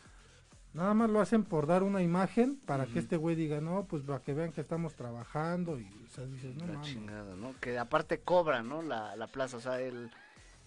[0.73, 4.03] nada más lo hacen por dar una imagen para que este güey diga, no, pues
[4.03, 6.87] para que vean que estamos trabajando y, sea, dices, no la mames.
[6.87, 7.53] chingada, ¿no?
[7.59, 8.81] Que aparte cobra, ¿no?
[8.81, 10.09] La, la plaza, o sea, el,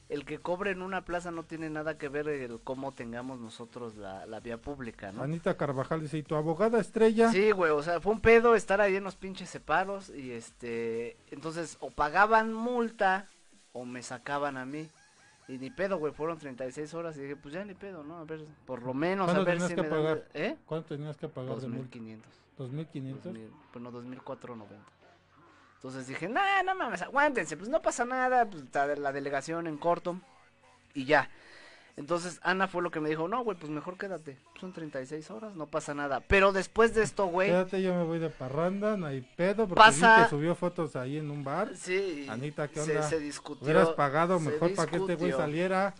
[0.08, 3.96] el que cobre en una plaza no tiene nada que ver el cómo tengamos nosotros
[3.96, 5.22] la, la vía pública, ¿no?
[5.22, 7.30] Anita Carvajal dice, ¿y tu abogada estrella?
[7.30, 11.16] Sí, güey, o sea, fue un pedo estar ahí en los pinches separos y este,
[11.30, 13.26] entonces o pagaban multa
[13.72, 14.88] o me sacaban a mí.
[15.46, 18.18] Y ni pedo, güey, fueron 36 horas y dije, pues ya ni pedo, ¿no?
[18.18, 20.28] A ver, por lo menos, a ¿Cuánto ver si que me pagar?
[20.34, 20.56] de- ¿Eh?
[20.66, 21.76] ¿Cuánto tenías que pagar de multa?
[21.84, 22.32] 2500.
[22.58, 23.24] 2500.
[23.24, 24.76] 2000, bueno, 2490.
[25.78, 29.76] Entonces dije, nah, no mames, aguántense, pues no pasa nada, pues está la delegación en
[29.78, 30.20] corto
[30.94, 31.30] y ya.
[31.96, 35.54] Entonces Ana fue lo que me dijo, no, güey, pues mejor quédate, son 36 horas,
[35.56, 36.20] no pasa nada.
[36.20, 39.80] Pero después de esto, güey, Quédate, yo me voy de parranda, no hay pedo, porque
[39.80, 41.70] Pasa- vi que subió fotos ahí en un bar.
[41.76, 43.02] sí, Anita, ¿qué onda?
[43.02, 43.64] se discutió.
[43.64, 45.94] Hubieras pagado mejor para que este güey saliera.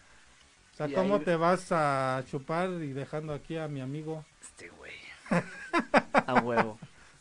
[0.72, 4.24] O sea, Y ¿cómo ahí- te vas a chupar y dejando aquí a mi amigo
[4.40, 4.92] Este güey.
[6.26, 6.78] A huevo.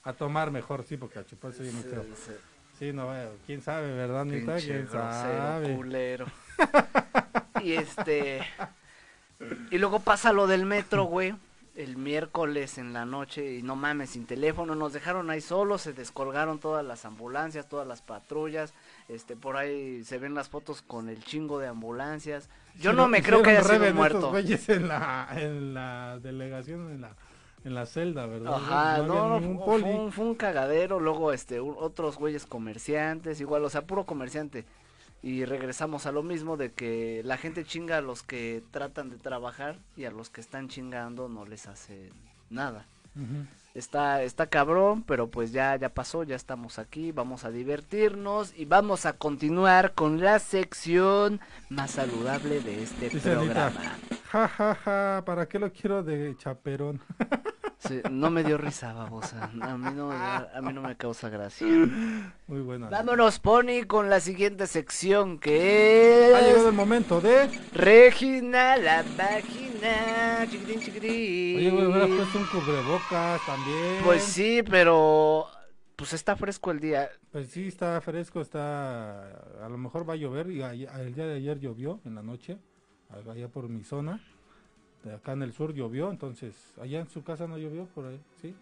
[0.10, 0.84] A tomar mejor?
[0.84, 2.03] Sí, porque a chupar soy muy Sí, feo.
[2.16, 2.32] sí.
[2.80, 4.24] Sí, no, eh, quién sabe, ¿verdad?
[4.24, 5.76] Pinche ¿Quién grosero, sabe?
[5.76, 6.26] culero.
[7.64, 8.41] y este.
[9.72, 11.36] Y luego pasa lo del metro, güey.
[11.76, 15.93] El miércoles en la noche y no mames, sin teléfono, nos dejaron ahí solos, se
[15.93, 18.74] descolgaron todas las ambulancias, todas las patrullas,
[19.10, 22.49] este, por ahí se ven las fotos con el chingo de ambulancias.
[22.80, 24.36] Yo no me creo que haya sido muerto.
[24.36, 27.12] en la, en la delegación, en la,
[27.64, 28.53] en la celda, ¿verdad?
[28.55, 29.82] Ajá, no, no, no, fue, poli.
[29.84, 34.05] fue un, fue un cagadero, luego este, un- otros güeyes comerciantes, igual, o sea, puro
[34.05, 34.66] comerciante.
[35.24, 39.18] Y regresamos a lo mismo de que la gente chinga a los que tratan de
[39.18, 42.12] trabajar y a los que están chingando no les hace
[42.49, 42.86] nada.
[43.16, 43.45] Ujú.
[43.78, 48.66] Está, está cabrón, pero pues ya, ya pasó, ya estamos aquí, vamos a divertirnos y
[48.66, 54.00] vamos a continuar con la sección más saludable de este programa.
[54.32, 57.00] ja, ja, ja, ¿para qué lo quiero de chaperón?
[57.80, 59.44] Sí, no me dio risa, babosa.
[59.62, 61.68] A mí no, a mí no me causa gracia.
[61.68, 62.90] Muy buena.
[62.90, 67.48] Vámonos, Pony, con la siguiente sección que Ha llegado es el momento de...
[67.74, 70.46] Regina la vagina.
[70.50, 71.58] Chiquitín, chiquitín.
[71.58, 74.04] Oye, güey, hubieras puesto un cubrebocas también.
[74.04, 75.46] Pues sí, pero
[75.96, 77.10] pues está fresco el día.
[77.32, 79.22] Pues sí, está fresco, está...
[79.64, 82.24] A lo mejor va a llover y ayer- el día de ayer llovió en la
[82.24, 82.58] noche,
[83.30, 84.20] allá por mi zona.
[85.14, 88.55] Acá en el sur llovió, entonces, allá en su casa no llovió por ahí, ¿sí?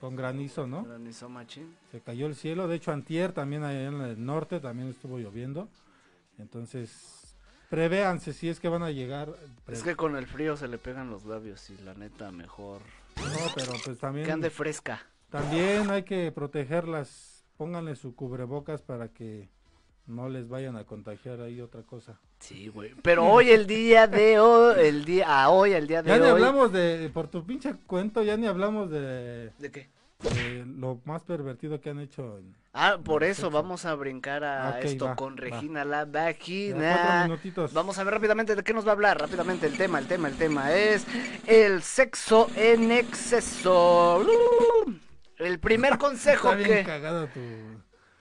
[0.00, 0.84] Con granizo, ¿no?
[0.84, 1.74] Granizo machín.
[1.90, 5.68] Se cayó el cielo, de hecho antier también allá en el norte también estuvo lloviendo.
[6.38, 7.36] Entonces,
[7.68, 9.34] prevéanse si es que van a llegar.
[9.66, 12.82] Es que con el frío se le pegan los labios y la neta mejor
[13.16, 14.26] No, pero pues también...
[14.26, 15.02] que ande fresca.
[15.30, 17.44] También hay que protegerlas.
[17.56, 19.48] Pónganle su cubrebocas para que
[20.06, 22.18] no les vayan a contagiar ahí otra cosa.
[22.40, 22.94] Sí, güey.
[23.02, 26.24] Pero hoy, el día de hoy, el día, a hoy, el día de Ya ni
[26.24, 26.30] hoy.
[26.30, 29.88] hablamos de, por tu pinche cuento, ya ni hablamos de, ¿De qué?
[30.34, 32.38] de lo más pervertido que han hecho.
[32.38, 35.40] en- Ah, por eso vamos a brincar a esto va, con va.
[35.40, 37.28] Regina la Ya, vagina.
[37.72, 39.20] Vamos a ver rápidamente de qué nos va a hablar.
[39.20, 41.04] Rápidamente el tema, el tema, el tema es
[41.46, 44.24] el sexo en exceso.
[45.38, 47.40] El primer consejo Está bien que cagado tu,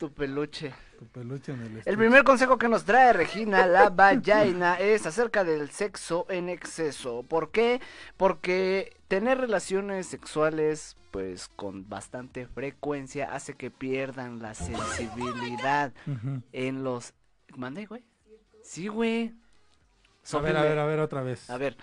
[0.02, 0.74] tu peluche.
[0.98, 5.44] tu peluche en el El primer consejo que nos trae Regina la vagina es acerca
[5.44, 7.22] del sexo en exceso.
[7.22, 7.80] ¿Por qué?
[8.18, 15.94] Porque tener relaciones sexuales pues con bastante frecuencia hace que pierdan la sensibilidad
[16.52, 17.14] en los
[17.56, 18.04] ¿Mande, güey?
[18.64, 19.28] Sí, güey.
[19.28, 19.34] A
[20.24, 21.48] Sofi ver, a ver, a ver, otra vez.
[21.48, 21.78] a ver.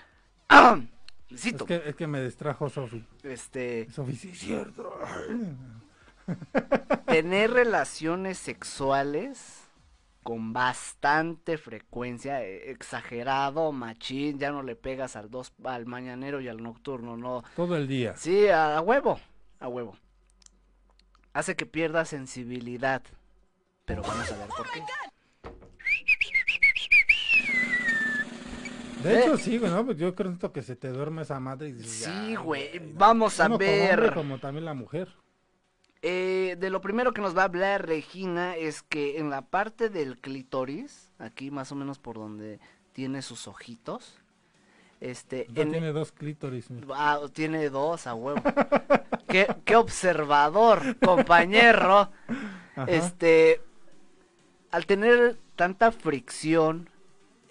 [1.30, 1.66] Es Cito.
[1.66, 3.04] que, es que me distrajo Sofi.
[3.22, 4.98] Este, Sofi, sí, es cierto.
[7.06, 9.64] Tener relaciones sexuales
[10.22, 16.48] con bastante frecuencia, eh, exagerado, machín, ya no le pegas al dos, al mañanero y
[16.48, 17.42] al nocturno, no.
[17.56, 18.14] Todo el día.
[18.16, 19.18] Sí, a, a huevo,
[19.58, 19.96] a huevo.
[21.32, 23.02] Hace que pierda sensibilidad.
[23.86, 24.82] Pero vamos a ver por qué.
[29.02, 29.86] De hecho, sí, güey, ¿no?
[29.86, 32.98] Pues yo creo que se te duerme esa madre y dices, Sí, "Ya, güey, ¿no?".
[32.98, 34.12] vamos a Uno como hombre, ver.
[34.14, 35.08] como también la mujer.
[36.02, 39.88] Eh, de lo primero que nos va a hablar Regina es que en la parte
[39.88, 42.60] del clítoris, aquí más o menos por donde
[42.92, 44.16] tiene sus ojitos,
[45.00, 46.68] este, en- tiene dos clítoris.
[46.94, 48.40] Ah, tiene dos a huevo.
[49.28, 52.10] qué, qué observador, compañero.
[52.76, 52.84] Ajá.
[52.86, 53.60] Este,
[54.70, 56.88] al tener tanta fricción,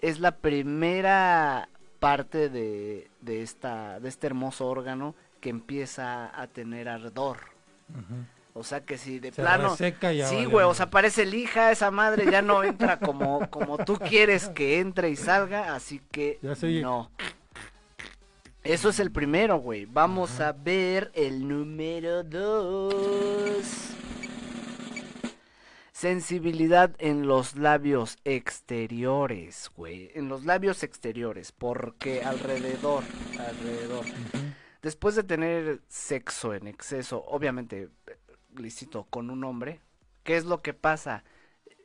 [0.00, 1.68] es la primera
[2.00, 7.38] parte de, de esta, de este hermoso órgano que empieza a tener ardor.
[7.90, 8.24] Ujú.
[8.58, 9.70] O sea que si de Se plano.
[9.70, 13.78] reseca y Sí, güey, o sea, parece lija, esa madre ya no entra como, como
[13.78, 17.10] tú quieres que entre y salga, así que Ya se no.
[18.64, 19.86] Eso es el primero, güey.
[19.86, 23.64] Vamos a ver el número dos.
[25.92, 30.10] Sensibilidad en los labios exteriores, güey.
[30.14, 33.02] En los labios exteriores, porque alrededor,
[33.38, 34.04] alrededor.
[34.82, 37.88] Después de tener sexo en exceso, obviamente,
[38.58, 39.80] eh, lícito, con un hombre,
[40.24, 41.24] ¿qué es lo que pasa?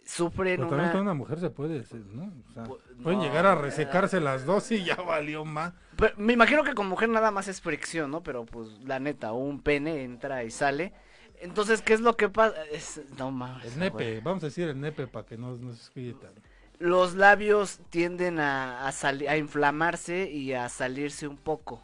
[0.05, 0.91] Sufren Pero también una...
[0.91, 2.33] con una mujer se puede, decir, ¿no?
[2.49, 3.55] O sea, Pu- pueden no, llegar a eh.
[3.55, 5.73] resecarse las dos y ya valió más.
[5.95, 8.21] Pero me imagino que con mujer nada más es fricción, ¿no?
[8.21, 10.91] Pero pues la neta, un pene entra y sale.
[11.39, 12.55] Entonces, ¿qué es lo que pasa?
[12.65, 13.01] Es...
[13.17, 13.65] No mames.
[13.73, 14.21] El nepe, güey.
[14.21, 16.31] vamos a decir el nepe para que no, no se escuche tan...
[16.79, 21.81] Los labios tienden a, a, a inflamarse y a salirse un poco.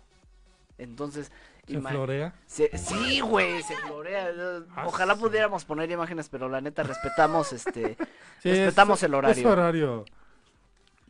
[0.78, 1.32] Entonces,
[1.70, 2.34] Se florea.
[2.46, 4.30] se- sí, güey, se florea.
[4.76, 7.96] Ah, Ojalá pudiéramos poner imágenes, pero la neta respetamos este,
[8.44, 9.50] Sí, es- respetamos el Es horario.
[9.52, 10.06] horario.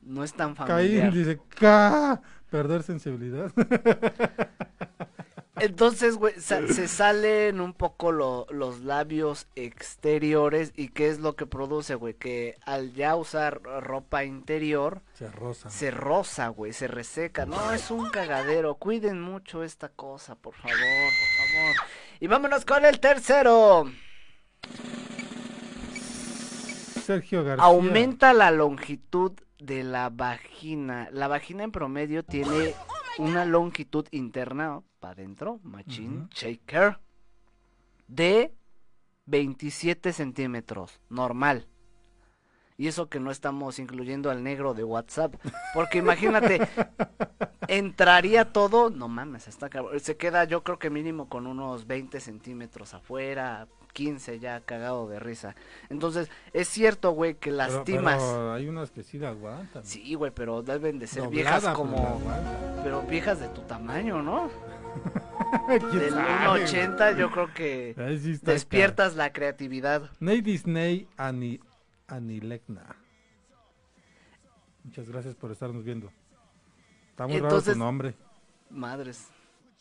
[0.04, 0.68] No es tan Caín
[1.02, 1.14] familiar.
[1.14, 2.22] dice, ¡ca!
[2.50, 3.52] Perder sensibilidad.
[5.62, 11.36] Entonces, güey, sa- se salen un poco lo- los labios exteriores y qué es lo
[11.36, 15.70] que produce, güey, que al ya usar ropa interior se rosa.
[15.70, 17.46] se roza, güey, se reseca.
[17.46, 18.76] No, es un cagadero.
[18.76, 21.76] Cuiden mucho esta cosa, por favor, por favor.
[22.20, 23.86] Y vámonos con el tercero.
[27.06, 27.64] Sergio García.
[27.66, 31.10] Aumenta la longitud de la vagina.
[31.12, 32.76] La vagina en promedio tiene
[33.20, 37.00] una longitud interna para adentro, machine, shaker,
[38.08, 38.54] de
[39.26, 41.68] 27 centímetros, normal.
[42.78, 45.36] Y eso que no estamos incluyendo al negro de WhatsApp.
[45.74, 46.62] Porque imagínate,
[47.68, 50.00] entraría todo, no mames, está cabrón.
[50.00, 55.20] Se queda yo creo que mínimo con unos 20 centímetros afuera, 15 ya cagado de
[55.20, 55.56] risa.
[55.90, 58.22] Entonces, es cierto, güey, que lastimas.
[58.22, 59.86] pero hay unas que sí la aguantan.
[59.86, 62.22] Sí, güey, pero deben de ser Doblada, viejas como...
[62.84, 64.50] Pero viejas de tu tamaño, ¿no?
[65.68, 70.10] ¿Quién Del sabe, 1.80 yo creo que sí despiertas la creatividad.
[70.20, 71.60] Ney Disney Ani,
[72.08, 72.96] Anilekna.
[74.84, 76.12] Muchas gracias por estarnos viendo.
[77.12, 78.16] Está muy raro Entonces- tu nombre.
[78.70, 79.28] Madres.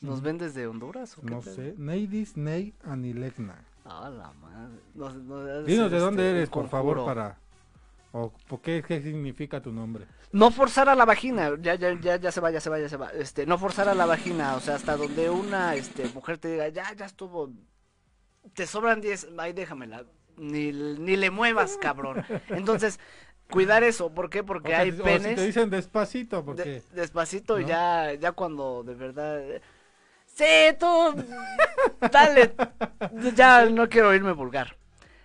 [0.01, 1.55] ¿Nos ven desde Honduras o qué No pedo?
[1.55, 1.75] sé.
[1.77, 3.65] Ney Disney Anilekna.
[3.89, 4.81] Ah, la madre.
[4.95, 7.39] No, no, debe Dinos de dónde este, eres, por favor, para...
[8.13, 10.07] O por qué, qué significa tu nombre.
[10.33, 12.89] No forzar a la vagina, ya, ya, ya, ya se va, ya se va, ya
[12.89, 13.11] se va.
[13.11, 16.69] Este, no forzar a la vagina, o sea, hasta donde una este, mujer te diga,
[16.69, 17.51] ya, ya estuvo,
[18.55, 20.05] te sobran 10, ay, déjamela,
[20.37, 22.25] ni, ni le muevas, cabrón.
[22.49, 22.99] Entonces,
[23.51, 24.43] cuidar eso, ¿por qué?
[24.43, 26.65] Porque O hay o si penes, te dicen despacito, porque...
[26.65, 27.67] de- despacito, ¿no?
[27.67, 29.41] ya, ya cuando de verdad,
[30.39, 31.25] sí, tú,
[32.13, 32.55] dale,
[33.35, 34.77] ya no quiero irme vulgar.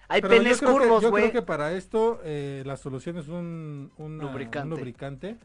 [0.07, 1.29] Hay Pero yo penes que- curvos, Yo güey.
[1.29, 4.73] creo que para esto eh, la solución es un, una- Lubricante.
[4.73, 5.37] un lubricante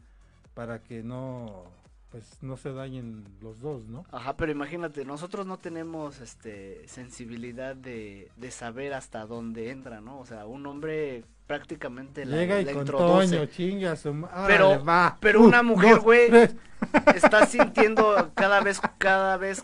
[0.53, 1.63] para que no
[2.11, 4.03] pues no se dañen los dos, ¿no?
[4.11, 10.19] Ajá, pero imagínate, nosotros no tenemos este sensibilidad de, de saber hasta dónde entra, ¿no?
[10.19, 12.85] O sea, un hombre prácticamente la, Llega y la con.
[12.85, 15.17] Toño, chinga su ma- Pero- va.
[15.19, 16.29] pero una mujer, güey.
[17.15, 19.63] Está sintiendo cada vez, cada vez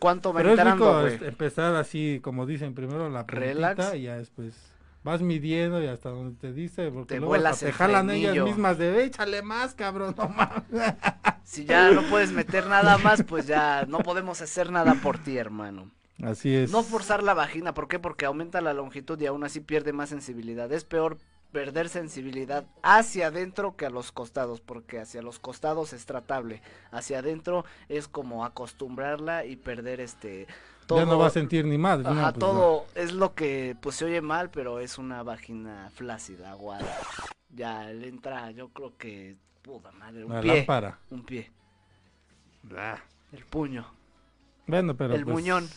[0.00, 1.18] cuánto va Pero entrando, güey.
[1.24, 3.94] empezar así, como dicen, primero la Relax.
[3.94, 4.52] y ya después
[5.04, 8.36] vas midiendo y hasta donde te dice, porque Te luego vuelas hasta te jalan ellas
[8.44, 10.94] mismas de, "Ve, échale más, cabrón, no mames.
[11.44, 15.36] Si ya no puedes meter nada más, pues ya no podemos hacer nada por ti,
[15.38, 15.88] hermano.
[16.22, 16.70] Así es.
[16.70, 17.98] No forzar la vagina, ¿por qué?
[17.98, 20.70] Porque aumenta la longitud y aún así pierde más sensibilidad.
[20.72, 21.18] Es peor
[21.52, 26.62] perder sensibilidad hacia adentro que a los costados, porque hacia los costados es tratable.
[26.90, 30.46] Hacia adentro es como acostumbrarla y perder este
[30.86, 30.98] todo.
[31.00, 32.08] Ya no va a sentir ni madre.
[32.08, 32.38] Ajá, no, pues no.
[32.38, 36.96] todo es lo que pues se oye mal, pero es una vagina flácida, aguada.
[37.50, 40.98] Ya le entra, yo creo que puta madre, un La pie, lámpara.
[41.10, 41.50] un pie.
[43.32, 43.86] El puño,
[44.66, 45.68] Bueno, pero el pues, muñón,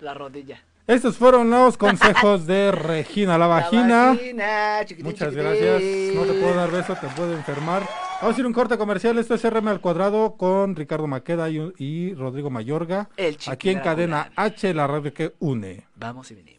[0.00, 0.62] la rodilla.
[0.86, 4.06] Estos fueron los consejos de Regina la vagina.
[4.10, 5.44] vagina, chiquitín, Muchas chiquitín.
[5.44, 5.82] gracias.
[6.14, 7.82] No te puedo dar beso, te puedo enfermar.
[8.22, 9.18] Vamos a ir un corte comercial.
[9.18, 13.08] Esto es RM al cuadrado con Ricardo Maqueda y, y Rodrigo Mayorga.
[13.16, 15.86] El Aquí en cadena H, la radio que une.
[15.96, 16.55] Vamos y venimos.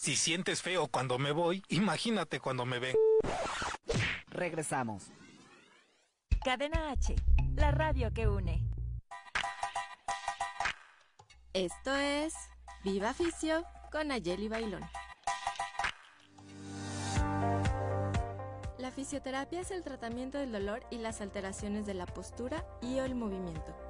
[0.00, 2.96] Si sientes feo cuando me voy, imagínate cuando me ven.
[4.28, 5.08] Regresamos.
[6.42, 7.14] Cadena H,
[7.54, 8.66] la radio que une.
[11.52, 12.32] Esto es
[12.82, 14.88] Viva Ficio con Ayeli Bailón.
[18.78, 23.04] La fisioterapia es el tratamiento del dolor y las alteraciones de la postura y o
[23.04, 23.89] el movimiento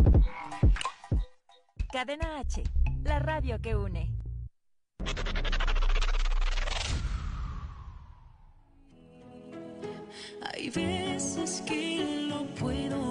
[1.91, 2.63] Cadena H,
[3.03, 4.09] la radio que une.
[10.41, 13.10] Hay veces que no puedo.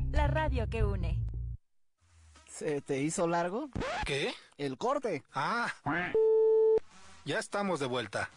[0.11, 1.17] la radio que une.
[2.47, 3.69] ¿Se te hizo largo?
[4.05, 4.33] ¿Qué?
[4.57, 5.23] El corte.
[5.33, 5.71] Ah.
[7.25, 8.29] Ya estamos de vuelta.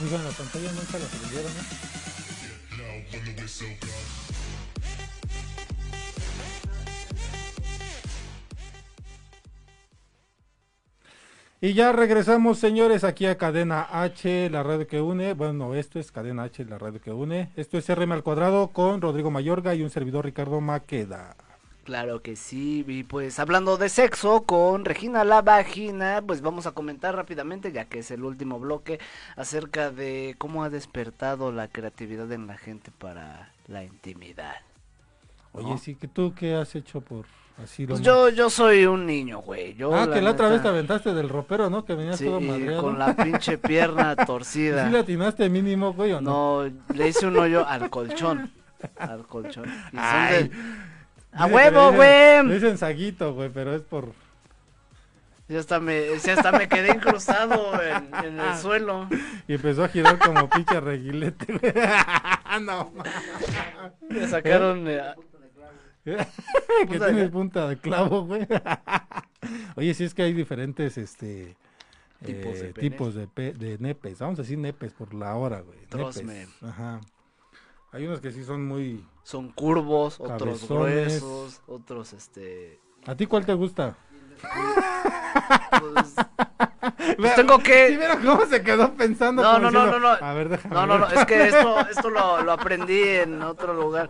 [0.00, 1.62] Oigan, la pantalla nunca la prendieron, ¿no?
[11.64, 15.32] Y ya regresamos, señores, aquí a Cadena H, la radio que une.
[15.32, 17.52] Bueno, esto es Cadena H, la radio que une.
[17.56, 21.34] Esto es RM al cuadrado con Rodrigo Mayorga y un servidor Ricardo Maqueda.
[21.84, 26.72] Claro que sí, y pues hablando de sexo con Regina la vagina, pues vamos a
[26.72, 29.00] comentar rápidamente, ya que es el último bloque,
[29.34, 34.56] acerca de cómo ha despertado la creatividad en la gente para la intimidad.
[35.52, 35.78] Oye, ¿no?
[35.78, 37.24] sí, que tú qué has hecho por
[37.62, 39.74] así Pues yo, yo soy un niño, güey.
[39.74, 41.84] Yo, Ah, que la otra vez te aventaste del ropero, ¿no?
[41.84, 42.82] Que venías sí, todo madreado.
[42.82, 44.86] con la pinche pierna ¿Y torcida.
[44.86, 46.64] ¿Sí le atinaste mínimo, güey, o no?
[46.64, 48.50] No, le hice un hoyo al colchón.
[48.98, 49.64] Al colchón.
[49.92, 50.48] Y Ay.
[50.48, 50.50] de-
[51.36, 52.46] ¡A huevo, güey!
[52.46, 54.12] Le dicen saguito, güey, pero es por...
[55.48, 59.08] Ya hasta me, ya hasta me quedé incrustado en, en el suelo.
[59.46, 61.72] Y empezó a girar como pinche reguilete, güey.
[62.62, 62.92] no.
[64.08, 64.86] Me sacaron.
[64.88, 65.02] eh,
[66.88, 68.46] que tienes cla- punta de clavo, güey.
[69.76, 71.56] Oye, sí es que hay diferentes, este...
[72.24, 74.18] Tipos de eh, tipos de, pe- de nepes.
[74.18, 75.78] Vamos a decir nepes por la hora, güey.
[75.88, 76.46] Trosme.
[76.62, 77.00] Ajá.
[77.92, 79.04] Hay unos que sí son muy...
[79.24, 82.80] Son curvos, otros gruesos, otros este.
[83.06, 83.96] ¿A ti cuál te gusta?
[85.80, 86.14] Pues,
[87.16, 87.88] pues tengo que.
[87.88, 89.42] ¿Sí cómo se quedó pensando?
[89.42, 90.26] No, no, no, diciendo, no, no.
[90.26, 93.74] A ver, déjame No, no, no, es que esto, esto lo, lo aprendí en otro
[93.74, 94.08] lugar.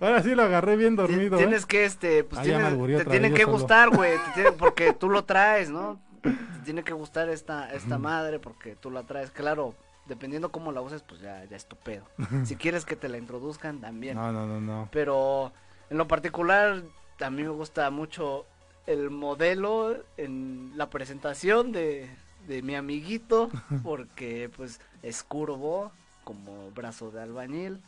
[0.00, 1.36] Ahora sí lo agarré bien dormido.
[1.36, 1.38] ¿eh?
[1.38, 3.58] Tienes que, este, pues Ah, tienes, te otra tiene vez que solo.
[3.58, 4.12] gustar, güey,
[4.58, 6.00] porque tú lo traes, ¿no?
[6.22, 6.32] Te
[6.64, 9.74] tiene que gustar esta, esta madre porque tú la traes, claro,
[10.06, 12.04] dependiendo cómo la uses, pues ya, ya es tu pedo.
[12.44, 14.16] Si quieres que te la introduzcan, también.
[14.16, 14.88] No, no, no, no.
[14.92, 15.52] Pero
[15.88, 16.82] en lo particular,
[17.20, 18.44] a mí me gusta mucho
[18.88, 22.08] el modelo en la presentación de,
[22.48, 23.50] de mi amiguito,
[23.84, 25.92] porque pues es curvo,
[26.24, 27.80] como brazo de albañil.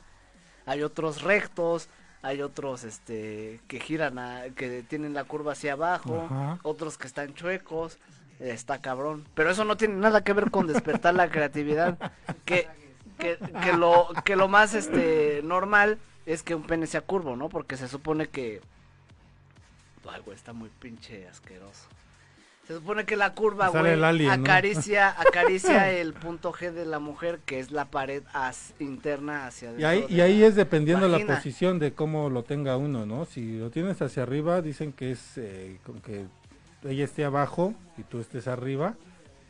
[0.66, 1.88] Hay otros rectos,
[2.22, 6.58] hay otros este que giran, a- que tienen la curva hacia abajo, Ajá.
[6.62, 7.98] otros que están chuecos.
[8.38, 9.26] Está cabrón.
[9.34, 11.98] Pero eso no tiene nada que ver con despertar la creatividad.
[12.46, 12.66] Que,
[13.18, 17.50] que, que lo, que lo más este normal es que un pene sea curvo, ¿no?
[17.50, 18.62] Porque se supone que.
[20.12, 21.86] Ay, güey, está muy pinche asqueroso.
[22.66, 27.58] Se supone que la curva, güey, acaricia, acaricia el punto G de la mujer, que
[27.58, 31.18] es la pared as- interna hacia Y ahí, adentro y ahí la es dependiendo la
[31.18, 31.34] vagina.
[31.36, 33.24] posición de cómo lo tenga uno, ¿no?
[33.24, 36.26] Si lo tienes hacia arriba, dicen que es eh, con que
[36.84, 38.94] ella esté abajo y tú estés arriba,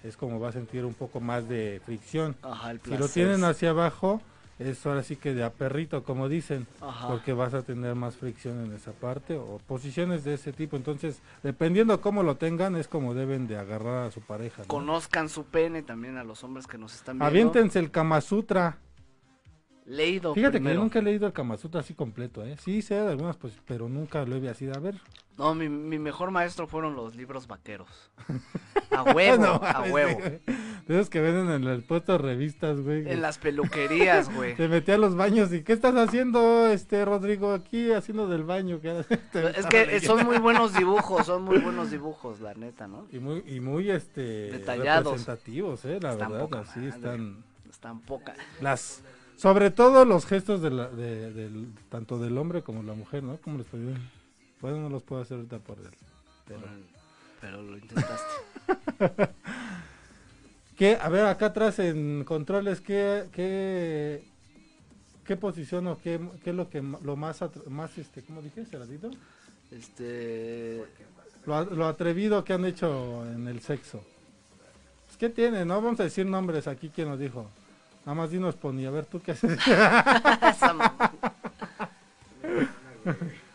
[0.03, 2.37] es como va a sentir un poco más de fricción.
[2.43, 4.23] Ajá, el si lo tienen hacia abajo,
[4.61, 7.09] es ahora sí que de a perrito, como dicen, Ajá.
[7.09, 10.77] porque vas a tener más fricción en esa parte o posiciones de ese tipo.
[10.77, 14.63] Entonces, dependiendo cómo lo tengan, es como deben de agarrar a su pareja.
[14.63, 14.69] ¿no?
[14.69, 17.27] Conozcan su pene también a los hombres que nos están viendo.
[17.27, 18.79] Aviéntense el Kama Sutra.
[19.87, 22.57] Leído Fíjate que yo nunca he leído el Kama Sutra así completo, ¿eh?
[22.63, 24.95] Sí sé de algunas, pues, pero nunca lo he así de a ver.
[25.37, 27.89] No, mi, mi mejor maestro fueron los libros vaqueros.
[28.91, 30.19] A huevo, No a huevo.
[30.21, 30.41] De
[30.89, 33.09] esos que venden en el puesto de revistas, güey.
[33.09, 34.57] En las peluquerías, güey.
[34.57, 37.53] Te metí a los baños y ¿qué estás haciendo, este Rodrigo?
[37.53, 38.81] Aquí haciendo del baño.
[38.85, 40.07] Es que leyendo.
[40.17, 43.07] son muy buenos dibujos, son muy buenos dibujos, la neta, ¿no?
[43.13, 45.05] Y muy, y muy este Detallados.
[45.05, 46.89] representativos, eh, la Están verdad, así madre.
[46.97, 48.35] están Están poca.
[48.61, 49.03] las
[49.41, 53.39] sobre todo los gestos de la, de, del- tanto del hombre como la mujer, ¿no?
[53.39, 53.85] Como les puedo
[54.61, 55.91] Bueno, no los puedo hacer ahorita por él.
[56.47, 56.61] Pero
[57.41, 58.25] Pero lo intentaste.
[60.77, 60.97] ¿Qué?
[61.01, 64.25] A ver, acá atrás en controles, ¿qué, qué,
[65.25, 68.65] qué posición o qué, qué es lo que lo más, más este, ¿cómo dije?
[68.65, 69.11] ¿Ceradito?
[69.71, 70.85] Este.
[71.47, 74.03] Lo, lo atrevido que han hecho en el sexo.
[75.07, 75.65] Pues, ¿Qué tiene?
[75.65, 77.49] No vamos a decir nombres aquí, ¿quién nos dijo?
[78.11, 79.57] Nada más dinos, Pony, a ver, ¿tú qué haces?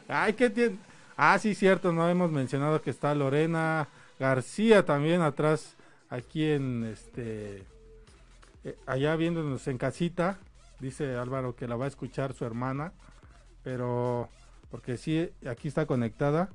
[0.08, 0.78] Ay, ¿qué tiene?
[1.18, 5.76] Ah, sí, cierto, no hemos mencionado que está Lorena García también atrás,
[6.10, 7.66] aquí en este,
[8.64, 10.38] eh, allá viéndonos en casita,
[10.80, 12.94] dice Álvaro que la va a escuchar su hermana,
[13.62, 14.30] pero
[14.72, 16.48] porque sí, aquí está conectada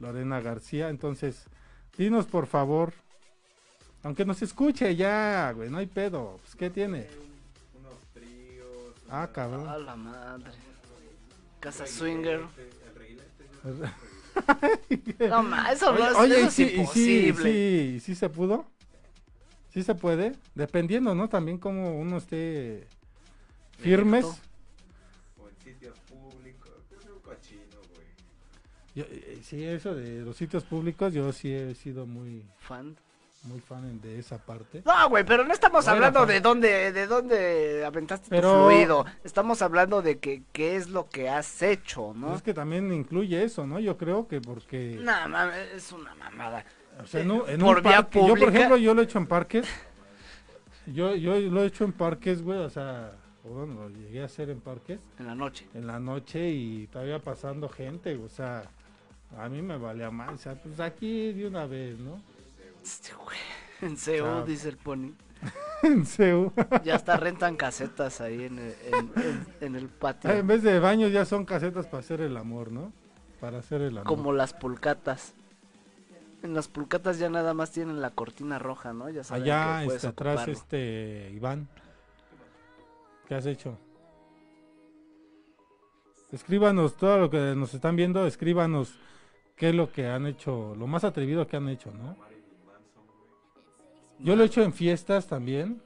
[0.00, 1.46] Lorena García, entonces,
[1.96, 2.92] dinos por favor,
[4.06, 7.08] aunque nos escuche ya, güey, no hay pedo, pues, ¿qué tiene?
[9.10, 9.68] Ah, cabrón.
[9.68, 10.52] A la madre.
[11.60, 12.42] Casa swinger.
[15.28, 17.48] No, ma, eso no es- eso es sí, y sí, sí,
[17.96, 18.66] y sí se pudo.
[19.72, 21.28] Sí se puede, dependiendo, ¿no?
[21.28, 22.86] También como uno esté
[23.78, 24.24] firmes.
[24.24, 26.70] O en sitios públicos.
[26.98, 28.06] Es un cochino, güey.
[28.94, 32.96] Yo, eh, sí, eso de los sitios públicos, yo sí he sido muy Fan.
[33.46, 34.82] Muy fan de esa parte.
[34.84, 39.04] No, güey, pero no estamos hablando de dónde, de dónde aventaste Pero- tu fluido.
[39.24, 42.26] Estamos hablando de que qué es lo que has hecho, ¿no?
[42.28, 43.78] Pues Es que también incluye eso, ¿no?
[43.78, 44.98] Yo creo que porque...
[45.00, 46.64] No, mames, es una mamada.
[47.02, 49.18] O sea, en un, en Por un parque, yo por ejemplo, yo lo he hecho
[49.18, 49.66] en parques.
[50.86, 53.12] Yo, yo lo he hecho en parques, güey, o sea,
[53.44, 55.00] bueno, lo llegué a hacer en parques.
[55.18, 55.66] En la noche.
[55.74, 58.62] En la noche y todavía pasando gente, o sea,
[59.36, 62.20] a mí me valía mal, o sea, pues aquí de una vez, ¿no?
[62.86, 63.10] Este
[63.82, 64.44] En Ah.
[64.46, 65.12] dice el pony.
[65.82, 66.52] en Seúl.
[66.84, 70.30] Ya hasta rentan casetas ahí en el, en, en- en el patio.
[70.30, 72.92] Ah, En vez de baños ya son casetas para hacer el amor, ¿no?
[73.40, 74.04] Para hacer el amor.
[74.06, 75.34] Como las pulcatas.
[76.42, 79.10] En las pulcatas ya nada más tienen la cortina roja, ¿no?
[79.10, 81.68] Ya saben Allá que este, atrás, este, Iván.
[83.28, 83.76] ¿Qué has hecho?
[86.32, 88.94] Escríbanos todo lo que nos están viendo, escríbanos
[89.56, 92.16] qué es lo que han hecho, lo más atrevido que han hecho, ¿no?
[94.18, 95.82] Yo lo he hecho en fiestas también.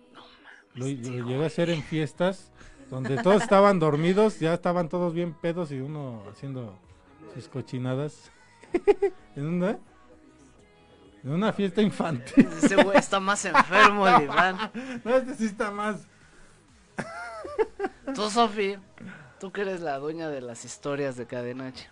[0.75, 2.51] Lo, lo llegué a hacer en fiestas
[2.91, 6.79] donde todos estaban dormidos, ya estaban todos bien pedos y uno haciendo
[7.35, 8.31] sus cochinadas.
[9.37, 9.79] en una
[11.23, 12.49] en una fiesta infantil.
[12.63, 14.71] Ese güey está más enfermo, el Iván.
[15.05, 16.07] No, este sí está más.
[18.15, 18.77] Tú, Sofi,
[19.39, 21.89] tú que eres la dueña de las historias de Cadena H.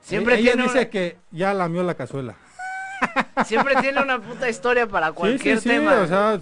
[0.00, 2.36] Siempre Ella tiene, dice una, que ya lamió la cazuela.
[3.46, 6.00] Siempre tiene una puta historia para Sí, cualquier sí, sí, tema.
[6.00, 6.40] o sea,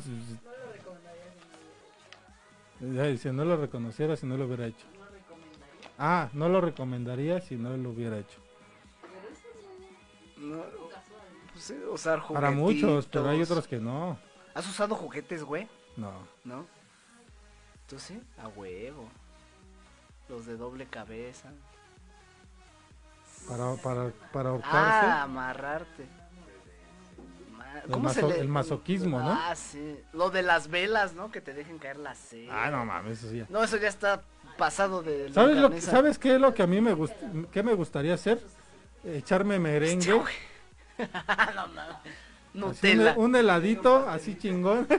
[2.80, 4.86] ya, si no lo reconociera, si no lo hubiera hecho.
[5.98, 8.40] Ah, no lo recomendaría si no lo hubiera hecho.
[10.38, 10.62] No,
[11.52, 12.34] pues sí, usar juguetes.
[12.42, 14.16] Para muchos, pero hay otros que no.
[14.54, 15.68] ¿Has usado juguetes, güey?
[15.96, 16.12] No.
[16.44, 16.66] ¿No?
[17.86, 18.18] ¿Tú sí?
[18.42, 19.08] A huevo.
[20.30, 21.50] Los de doble cabeza.
[23.46, 25.06] Para, para, para ahorcarse.
[25.06, 26.06] Ah, amarrarte.
[27.72, 29.30] Ma- El ¿Cómo se maso- le- el masoquismo, ¿no?
[29.32, 29.96] Ah, sí.
[30.12, 31.30] Lo de las velas, ¿no?
[31.30, 32.66] Que te dejen caer la seda.
[32.66, 33.38] Ah, no mames, eso sí.
[33.38, 33.46] ya.
[33.48, 34.22] No, eso ya está
[34.58, 35.90] pasado de ¿Sabes, lo, que- longaniza.
[35.90, 38.40] ¿Sabes qué es lo que a mí me, gust- qué me gustaría hacer?
[39.04, 40.10] Echarme merengue.
[42.52, 43.14] no así Nutella.
[43.16, 44.86] un, un heladito, así chingón.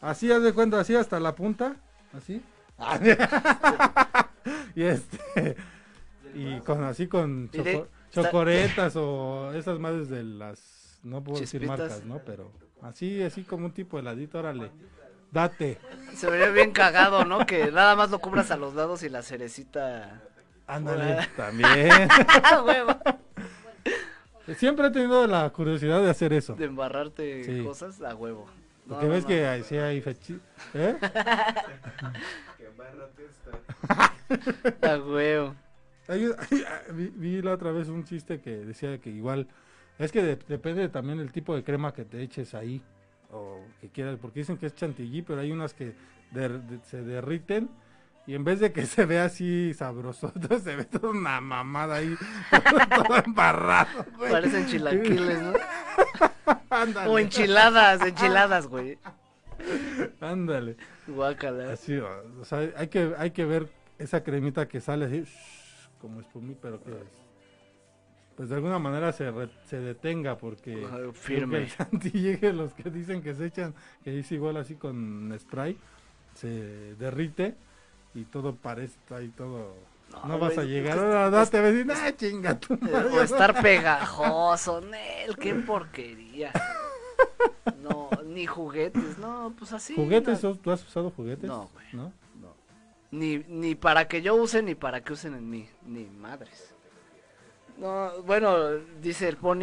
[0.00, 1.76] Así, haz de cuenta, así hasta la punta.
[2.14, 2.42] Así.
[4.74, 5.56] y este.
[6.34, 10.60] Y con así con choco- chocoretas o esas madres de las.
[11.04, 12.18] No puedo decir marcas, ¿no?
[12.24, 12.50] Pero
[12.82, 14.70] así, así como un tipo heladito, órale.
[15.30, 15.78] Date.
[16.16, 17.44] Se vería bien cagado, ¿no?
[17.46, 20.22] Que nada más lo cubras a los lados y la cerecita.
[20.66, 21.90] Ándale, también.
[22.42, 22.96] Ah, huevo.
[24.56, 26.54] Siempre he tenido la curiosidad de hacer eso.
[26.54, 27.62] De embarrarte Sí.
[27.64, 28.46] cosas a huevo.
[28.86, 29.28] No, Porque no, ves no.
[29.28, 30.38] que ahí sí hay fechi...
[30.74, 30.96] ¿Eh?
[34.82, 35.54] A huevo.
[36.08, 36.36] Hay un-
[36.92, 39.48] vi, vi la otra vez un chiste que decía que igual
[39.98, 42.82] es que de- depende también el tipo de crema que te eches ahí
[43.30, 45.94] o que quieras porque dicen que es chantilly pero hay unas que
[46.32, 47.68] de- se derriten
[48.26, 50.32] y en vez de que se vea así sabroso
[50.62, 52.14] se ve toda una mamada ahí
[52.96, 54.30] todo embarrado güey.
[54.32, 55.52] Parecen chilaquiles, ¿no?
[56.70, 57.08] Ándale.
[57.10, 58.98] O enchiladas, enchiladas, güey.
[60.20, 60.76] ándale
[61.06, 61.72] Guácala.
[61.72, 63.68] así o sea hay que hay que ver
[63.98, 65.24] esa cremita que sale así
[66.00, 66.90] como espumí pero que
[68.36, 71.66] pues de alguna manera se, re- se detenga porque que firme.
[71.68, 75.76] chantilly los que dicen que se echan que es igual así con spray
[76.34, 77.54] se derrite
[78.14, 79.74] y todo parece ahí todo
[80.12, 83.08] no, No, vas a llegar ahora date vecina ah, chinga tu madre".
[83.18, 86.52] O estar pegajoso, Nel, qué porquería.
[87.82, 89.94] No, ni juguetes, no, pues así.
[89.94, 90.54] juguetes no.
[90.56, 91.86] ¿tú has usado juguetes No, güey.
[91.92, 92.12] ¿No?
[93.10, 96.73] Ni, ni para que yo use, ni para que usen en mí, ni madres.
[97.78, 99.62] No, bueno, dice el Pony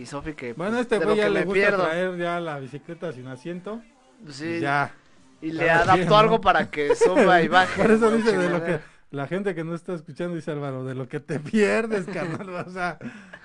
[0.00, 1.84] y Sofi que bueno pues, este de güey ya le gusta pierdo.
[1.84, 3.80] traer ya la bicicleta sin asiento
[4.28, 4.92] Sí, ya
[5.40, 7.82] y le adaptó algo para que suba y baje.
[7.82, 8.80] Por eso dice de lo que
[9.10, 12.70] la gente que no está escuchando dice Álvaro, de lo que te pierdes, carnal, o
[12.70, 12.98] sea,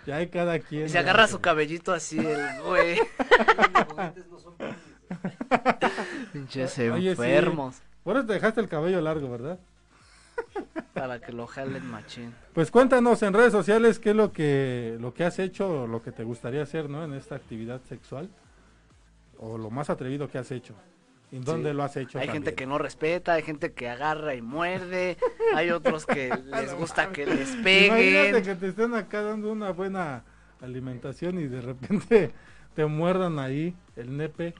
[0.05, 0.85] ya hay cada quien.
[0.85, 2.99] Y se agarra su cabellito así, el güey.
[6.33, 7.21] Pinches Oye, sí.
[7.21, 7.81] enfermos.
[8.03, 9.59] Por eso te dejaste el cabello largo, ¿verdad?
[10.93, 12.33] Para que lo jalen machín.
[12.53, 16.01] Pues cuéntanos en redes sociales qué es lo que lo que has hecho o lo
[16.01, 17.03] que te gustaría hacer, ¿no?
[17.03, 18.29] En esta actividad sexual
[19.37, 20.73] o lo más atrevido que has hecho.
[21.31, 21.75] ¿En dónde Sí.
[21.77, 22.19] lo has hecho?
[22.19, 25.17] Hay gente que no respeta, hay gente que agarra y muerde,
[25.55, 28.43] hay otros que les gusta que les Imagínate peguen.
[28.43, 30.23] que te estén acá dando una buena
[30.61, 32.31] alimentación y de repente
[32.75, 34.53] te muerdan ahí el nepe.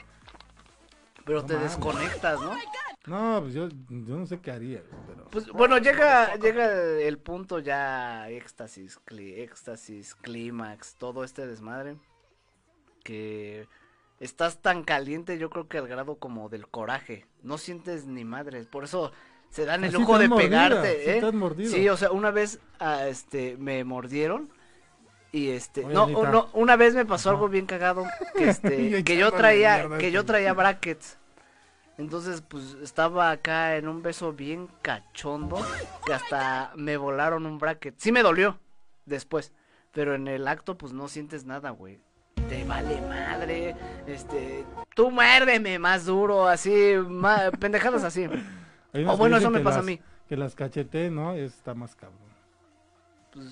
[1.26, 1.72] Pero No te mames.
[1.72, 2.52] desconectas, ¿no?
[3.08, 5.26] No, pues yo, yo no sé qué haría, pero...
[5.32, 11.98] Pues bueno, llega llega el punto ya éxtasis, cli- éxtasis, clímax, todo este desmadre
[13.04, 13.68] que
[14.20, 18.68] estás tan caliente, yo creo que al grado como del coraje, no sientes ni madres,
[18.68, 19.12] por eso
[19.50, 21.32] se dan el lujo de pegarte, sí ¿eh?
[21.32, 21.72] mordido.
[21.72, 24.50] Sí, o sea, una vez ah, este me mordieron
[25.32, 26.32] y este Oye, no, Anita.
[26.32, 30.24] no, una vez me pasó algo bien cagado que este que yo traía que yo
[30.26, 31.18] traía brackets.
[32.02, 35.58] Entonces, pues estaba acá en un beso bien cachondo
[36.06, 37.94] que hasta me volaron un bracket.
[38.00, 38.60] Sí me dolió
[39.06, 39.54] después,
[39.92, 42.00] pero en el acto pues no sientes nada, güey.
[42.50, 43.76] Te vale madre,
[44.08, 46.96] este, tú muérdeme más duro, así,
[47.60, 48.28] pendejadas así.
[49.08, 50.02] O bueno, eso me pasa a mí.
[50.28, 51.34] Que las cachete, ¿no?
[51.34, 52.20] Está más cabrón.
[53.32, 53.48] Pues,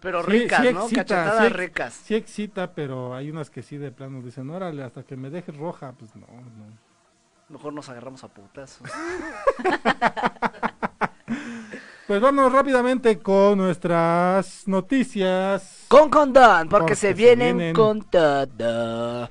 [0.00, 0.80] pero Sí, ricas, sí ¿no?
[0.82, 1.92] excita, Cachetadas sí ex- ricas.
[1.94, 5.54] Sí excita, pero hay unas que sí de plano dicen, órale, hasta que me dejes
[5.58, 6.87] roja, pues no, no.
[7.48, 8.88] Mejor nos agarramos a putazos.
[12.06, 15.84] Pues vamos rápidamente con nuestras noticias.
[15.88, 17.74] Con condón, porque, Porque se vienen, vienen.
[17.74, 19.28] con todo.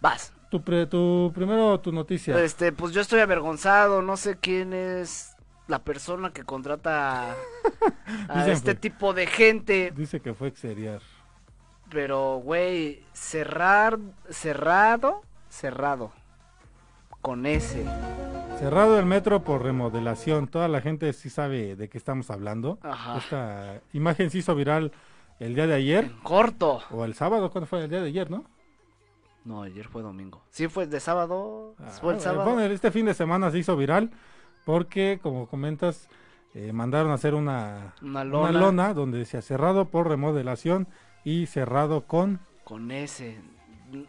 [0.00, 0.32] Vas.
[0.48, 2.40] Tu, pre- tu primero tu noticia.
[2.40, 5.34] Este, pues yo estoy avergonzado, no sé quién es
[5.66, 7.32] la persona que contrata
[8.28, 11.02] a, este tipo de gente, Dice que fue exterior.
[11.90, 13.98] pero güey, cerrar,
[14.30, 16.12] cerrado, cerrado,
[17.26, 17.84] con ese.
[18.60, 20.46] Cerrado el metro por remodelación.
[20.46, 22.78] Toda la gente sí sabe de qué estamos hablando.
[22.82, 23.18] Ajá.
[23.18, 24.92] Esta imagen se hizo viral
[25.40, 26.12] el día de ayer.
[26.22, 26.82] Corto.
[26.92, 27.82] O el sábado, ¿cuándo fue?
[27.82, 28.44] El día de ayer, ¿no?
[29.44, 30.40] No, ayer fue domingo.
[30.50, 31.74] Sí, fue de sábado.
[32.00, 32.44] fue el Ah, sábado.
[32.54, 34.12] bueno, este fin de semana se hizo viral
[34.64, 36.08] porque, como comentas,
[36.54, 38.52] eh, mandaron a hacer una, Una una lona.
[38.52, 40.86] lona donde decía cerrado por remodelación
[41.24, 42.38] y cerrado con...
[42.62, 43.40] Con ese.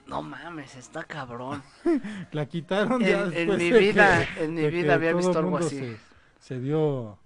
[0.08, 1.62] No mames, está cabrón.
[2.32, 5.14] La quitaron En- ya en después mi de vida- que- en mi de vida había
[5.14, 5.78] visto algo así.
[5.80, 5.98] Se,
[6.40, 7.20] se dio,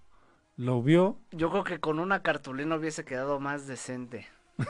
[0.57, 1.17] lo vio.
[1.31, 4.27] Yo creo que con una cartulina hubiese quedado más decente.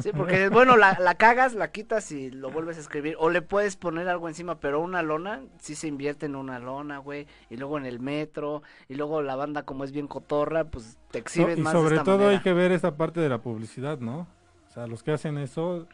[0.00, 3.16] Sí, porque bueno, la, la cagas, la quitas y lo vuelves a escribir.
[3.18, 6.98] O le puedes poner algo encima, pero una lona, sí se invierte en una lona,
[6.98, 7.26] güey.
[7.50, 8.62] Y luego en el metro.
[8.88, 11.90] Y luego la banda, como es bien cotorra, pues te So- exhibes y más sobre
[11.90, 12.42] de esta todo hay manera.
[12.42, 14.26] que ver esa parte de la publicidad, ¿no?
[14.68, 15.86] O sea, los que hacen eso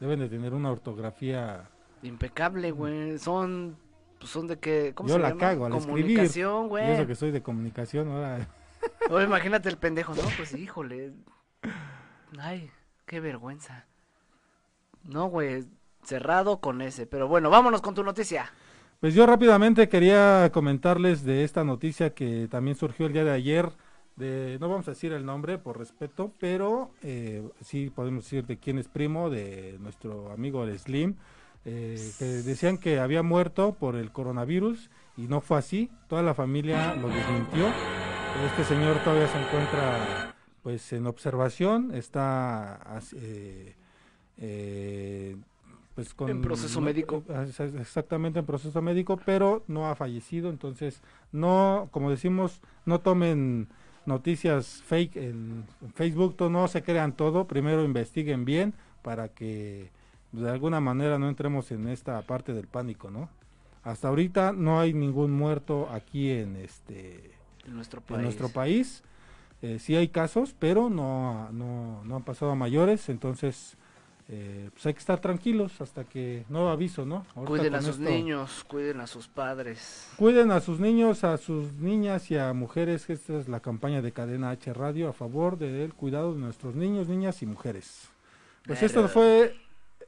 [0.00, 1.68] deben de tener una ortografía.
[2.02, 3.18] Impecable, güey.
[3.18, 3.76] Son,
[4.18, 5.40] pues son de que, ¿cómo Yo se la llama?
[5.40, 5.72] cago al.
[5.72, 6.92] Comunicación, güey.
[6.92, 8.46] eso que soy de comunicación, ahora.
[9.24, 11.12] Imagínate el pendejo, no, pues híjole.
[12.38, 12.70] Ay,
[13.06, 13.86] qué vergüenza.
[15.04, 15.64] No, güey,
[16.02, 17.06] cerrado con ese.
[17.06, 18.52] Pero bueno, vámonos con tu noticia.
[19.00, 23.70] Pues yo rápidamente quería comentarles de esta noticia que también surgió el día de ayer.
[24.16, 28.58] De, no vamos a decir el nombre por respeto, pero eh, sí podemos decir de
[28.58, 31.16] quién es primo, de nuestro amigo Slim,
[31.64, 35.90] eh, que decían que había muerto por el coronavirus y no fue así.
[36.08, 37.66] Toda la familia lo desmintió.
[38.46, 42.80] Este señor todavía se encuentra pues en observación, está
[43.16, 43.74] eh,
[44.38, 45.36] eh,
[45.94, 47.22] pues con En proceso no- médico.
[47.28, 51.02] eh, ex- exactamente en proceso médico, pero no ha fallecido, entonces
[51.32, 53.68] no, como decimos, no tomen
[54.06, 59.90] noticias fake en Facebook, no se crean todo, primero investiguen bien para que
[60.32, 63.28] de alguna manera no entremos en esta parte del pánico, ¿no?
[63.82, 67.32] Hasta ahorita no hay ningún muerto aquí en este
[67.66, 68.22] En nuestro en país.
[68.22, 69.02] nuestro país.
[69.62, 73.76] Eh, sí hay casos, pero no, no, no han pasado a mayores, entonces
[74.28, 77.26] eh, pues hay que estar tranquilos hasta que nuevo aviso, ¿no?
[77.34, 80.08] Ahorita Cuiden a sus esto- niños, cuiden a sus padres.
[80.16, 83.08] Cuiden a sus niños, a sus niñas y a mujeres.
[83.10, 87.08] Esta es la campaña de Cadena H Radio a favor del cuidado de nuestros niños,
[87.08, 88.08] niñas y mujeres.
[88.66, 89.12] Pues esto Verga.
[89.12, 89.56] fue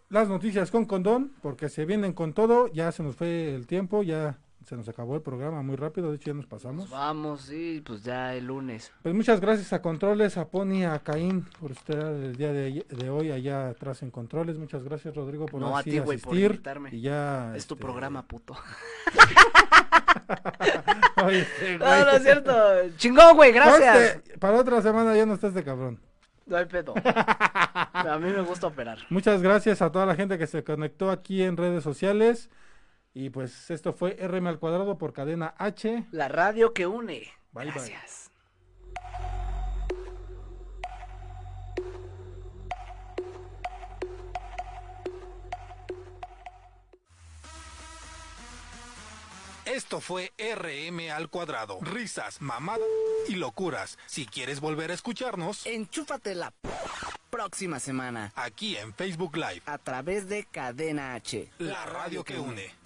[0.09, 2.69] las noticias con condón, porque se vienen con todo.
[2.73, 6.17] Ya se nos fue el tiempo, ya se nos acabó el programa muy rápido, de
[6.17, 6.91] hecho ya nos pasamos.
[6.91, 8.93] Vamos, y pues ya el lunes.
[9.03, 13.09] Pues muchas gracias a Controles, a Pony, a Caín por estar el día de, de
[13.09, 14.59] hoy allá atrás en Controles.
[14.59, 16.91] Muchas gracias Rodrigo por No, a ti, güey, por invitarme.
[16.93, 18.57] Y ya, Es tu este, programa, puto.
[21.25, 22.53] Oye, este No, no es cierto.
[22.97, 24.21] Chingón, güey, gracias.
[24.41, 26.01] Para otra semana ya no estás de cabrón.
[26.47, 26.95] No hay pedo.
[27.05, 28.99] A mí me gusta operar.
[29.11, 32.51] Muchas gracias a toda la gente que se conectó aquí en redes sociales.
[33.19, 36.05] Y pues esto fue RM al cuadrado por cadena H.
[36.11, 37.27] La radio que une.
[37.51, 37.73] Bye, bye.
[37.73, 38.31] Gracias.
[49.65, 51.79] Esto fue RM al cuadrado.
[51.81, 52.85] Risas, mamadas
[53.29, 53.99] y locuras.
[54.05, 56.53] Si quieres volver a escucharnos, Enchúfate la
[57.31, 61.49] próxima semana aquí en Facebook Live, a través de Cadena H.
[61.59, 62.86] la radio que une.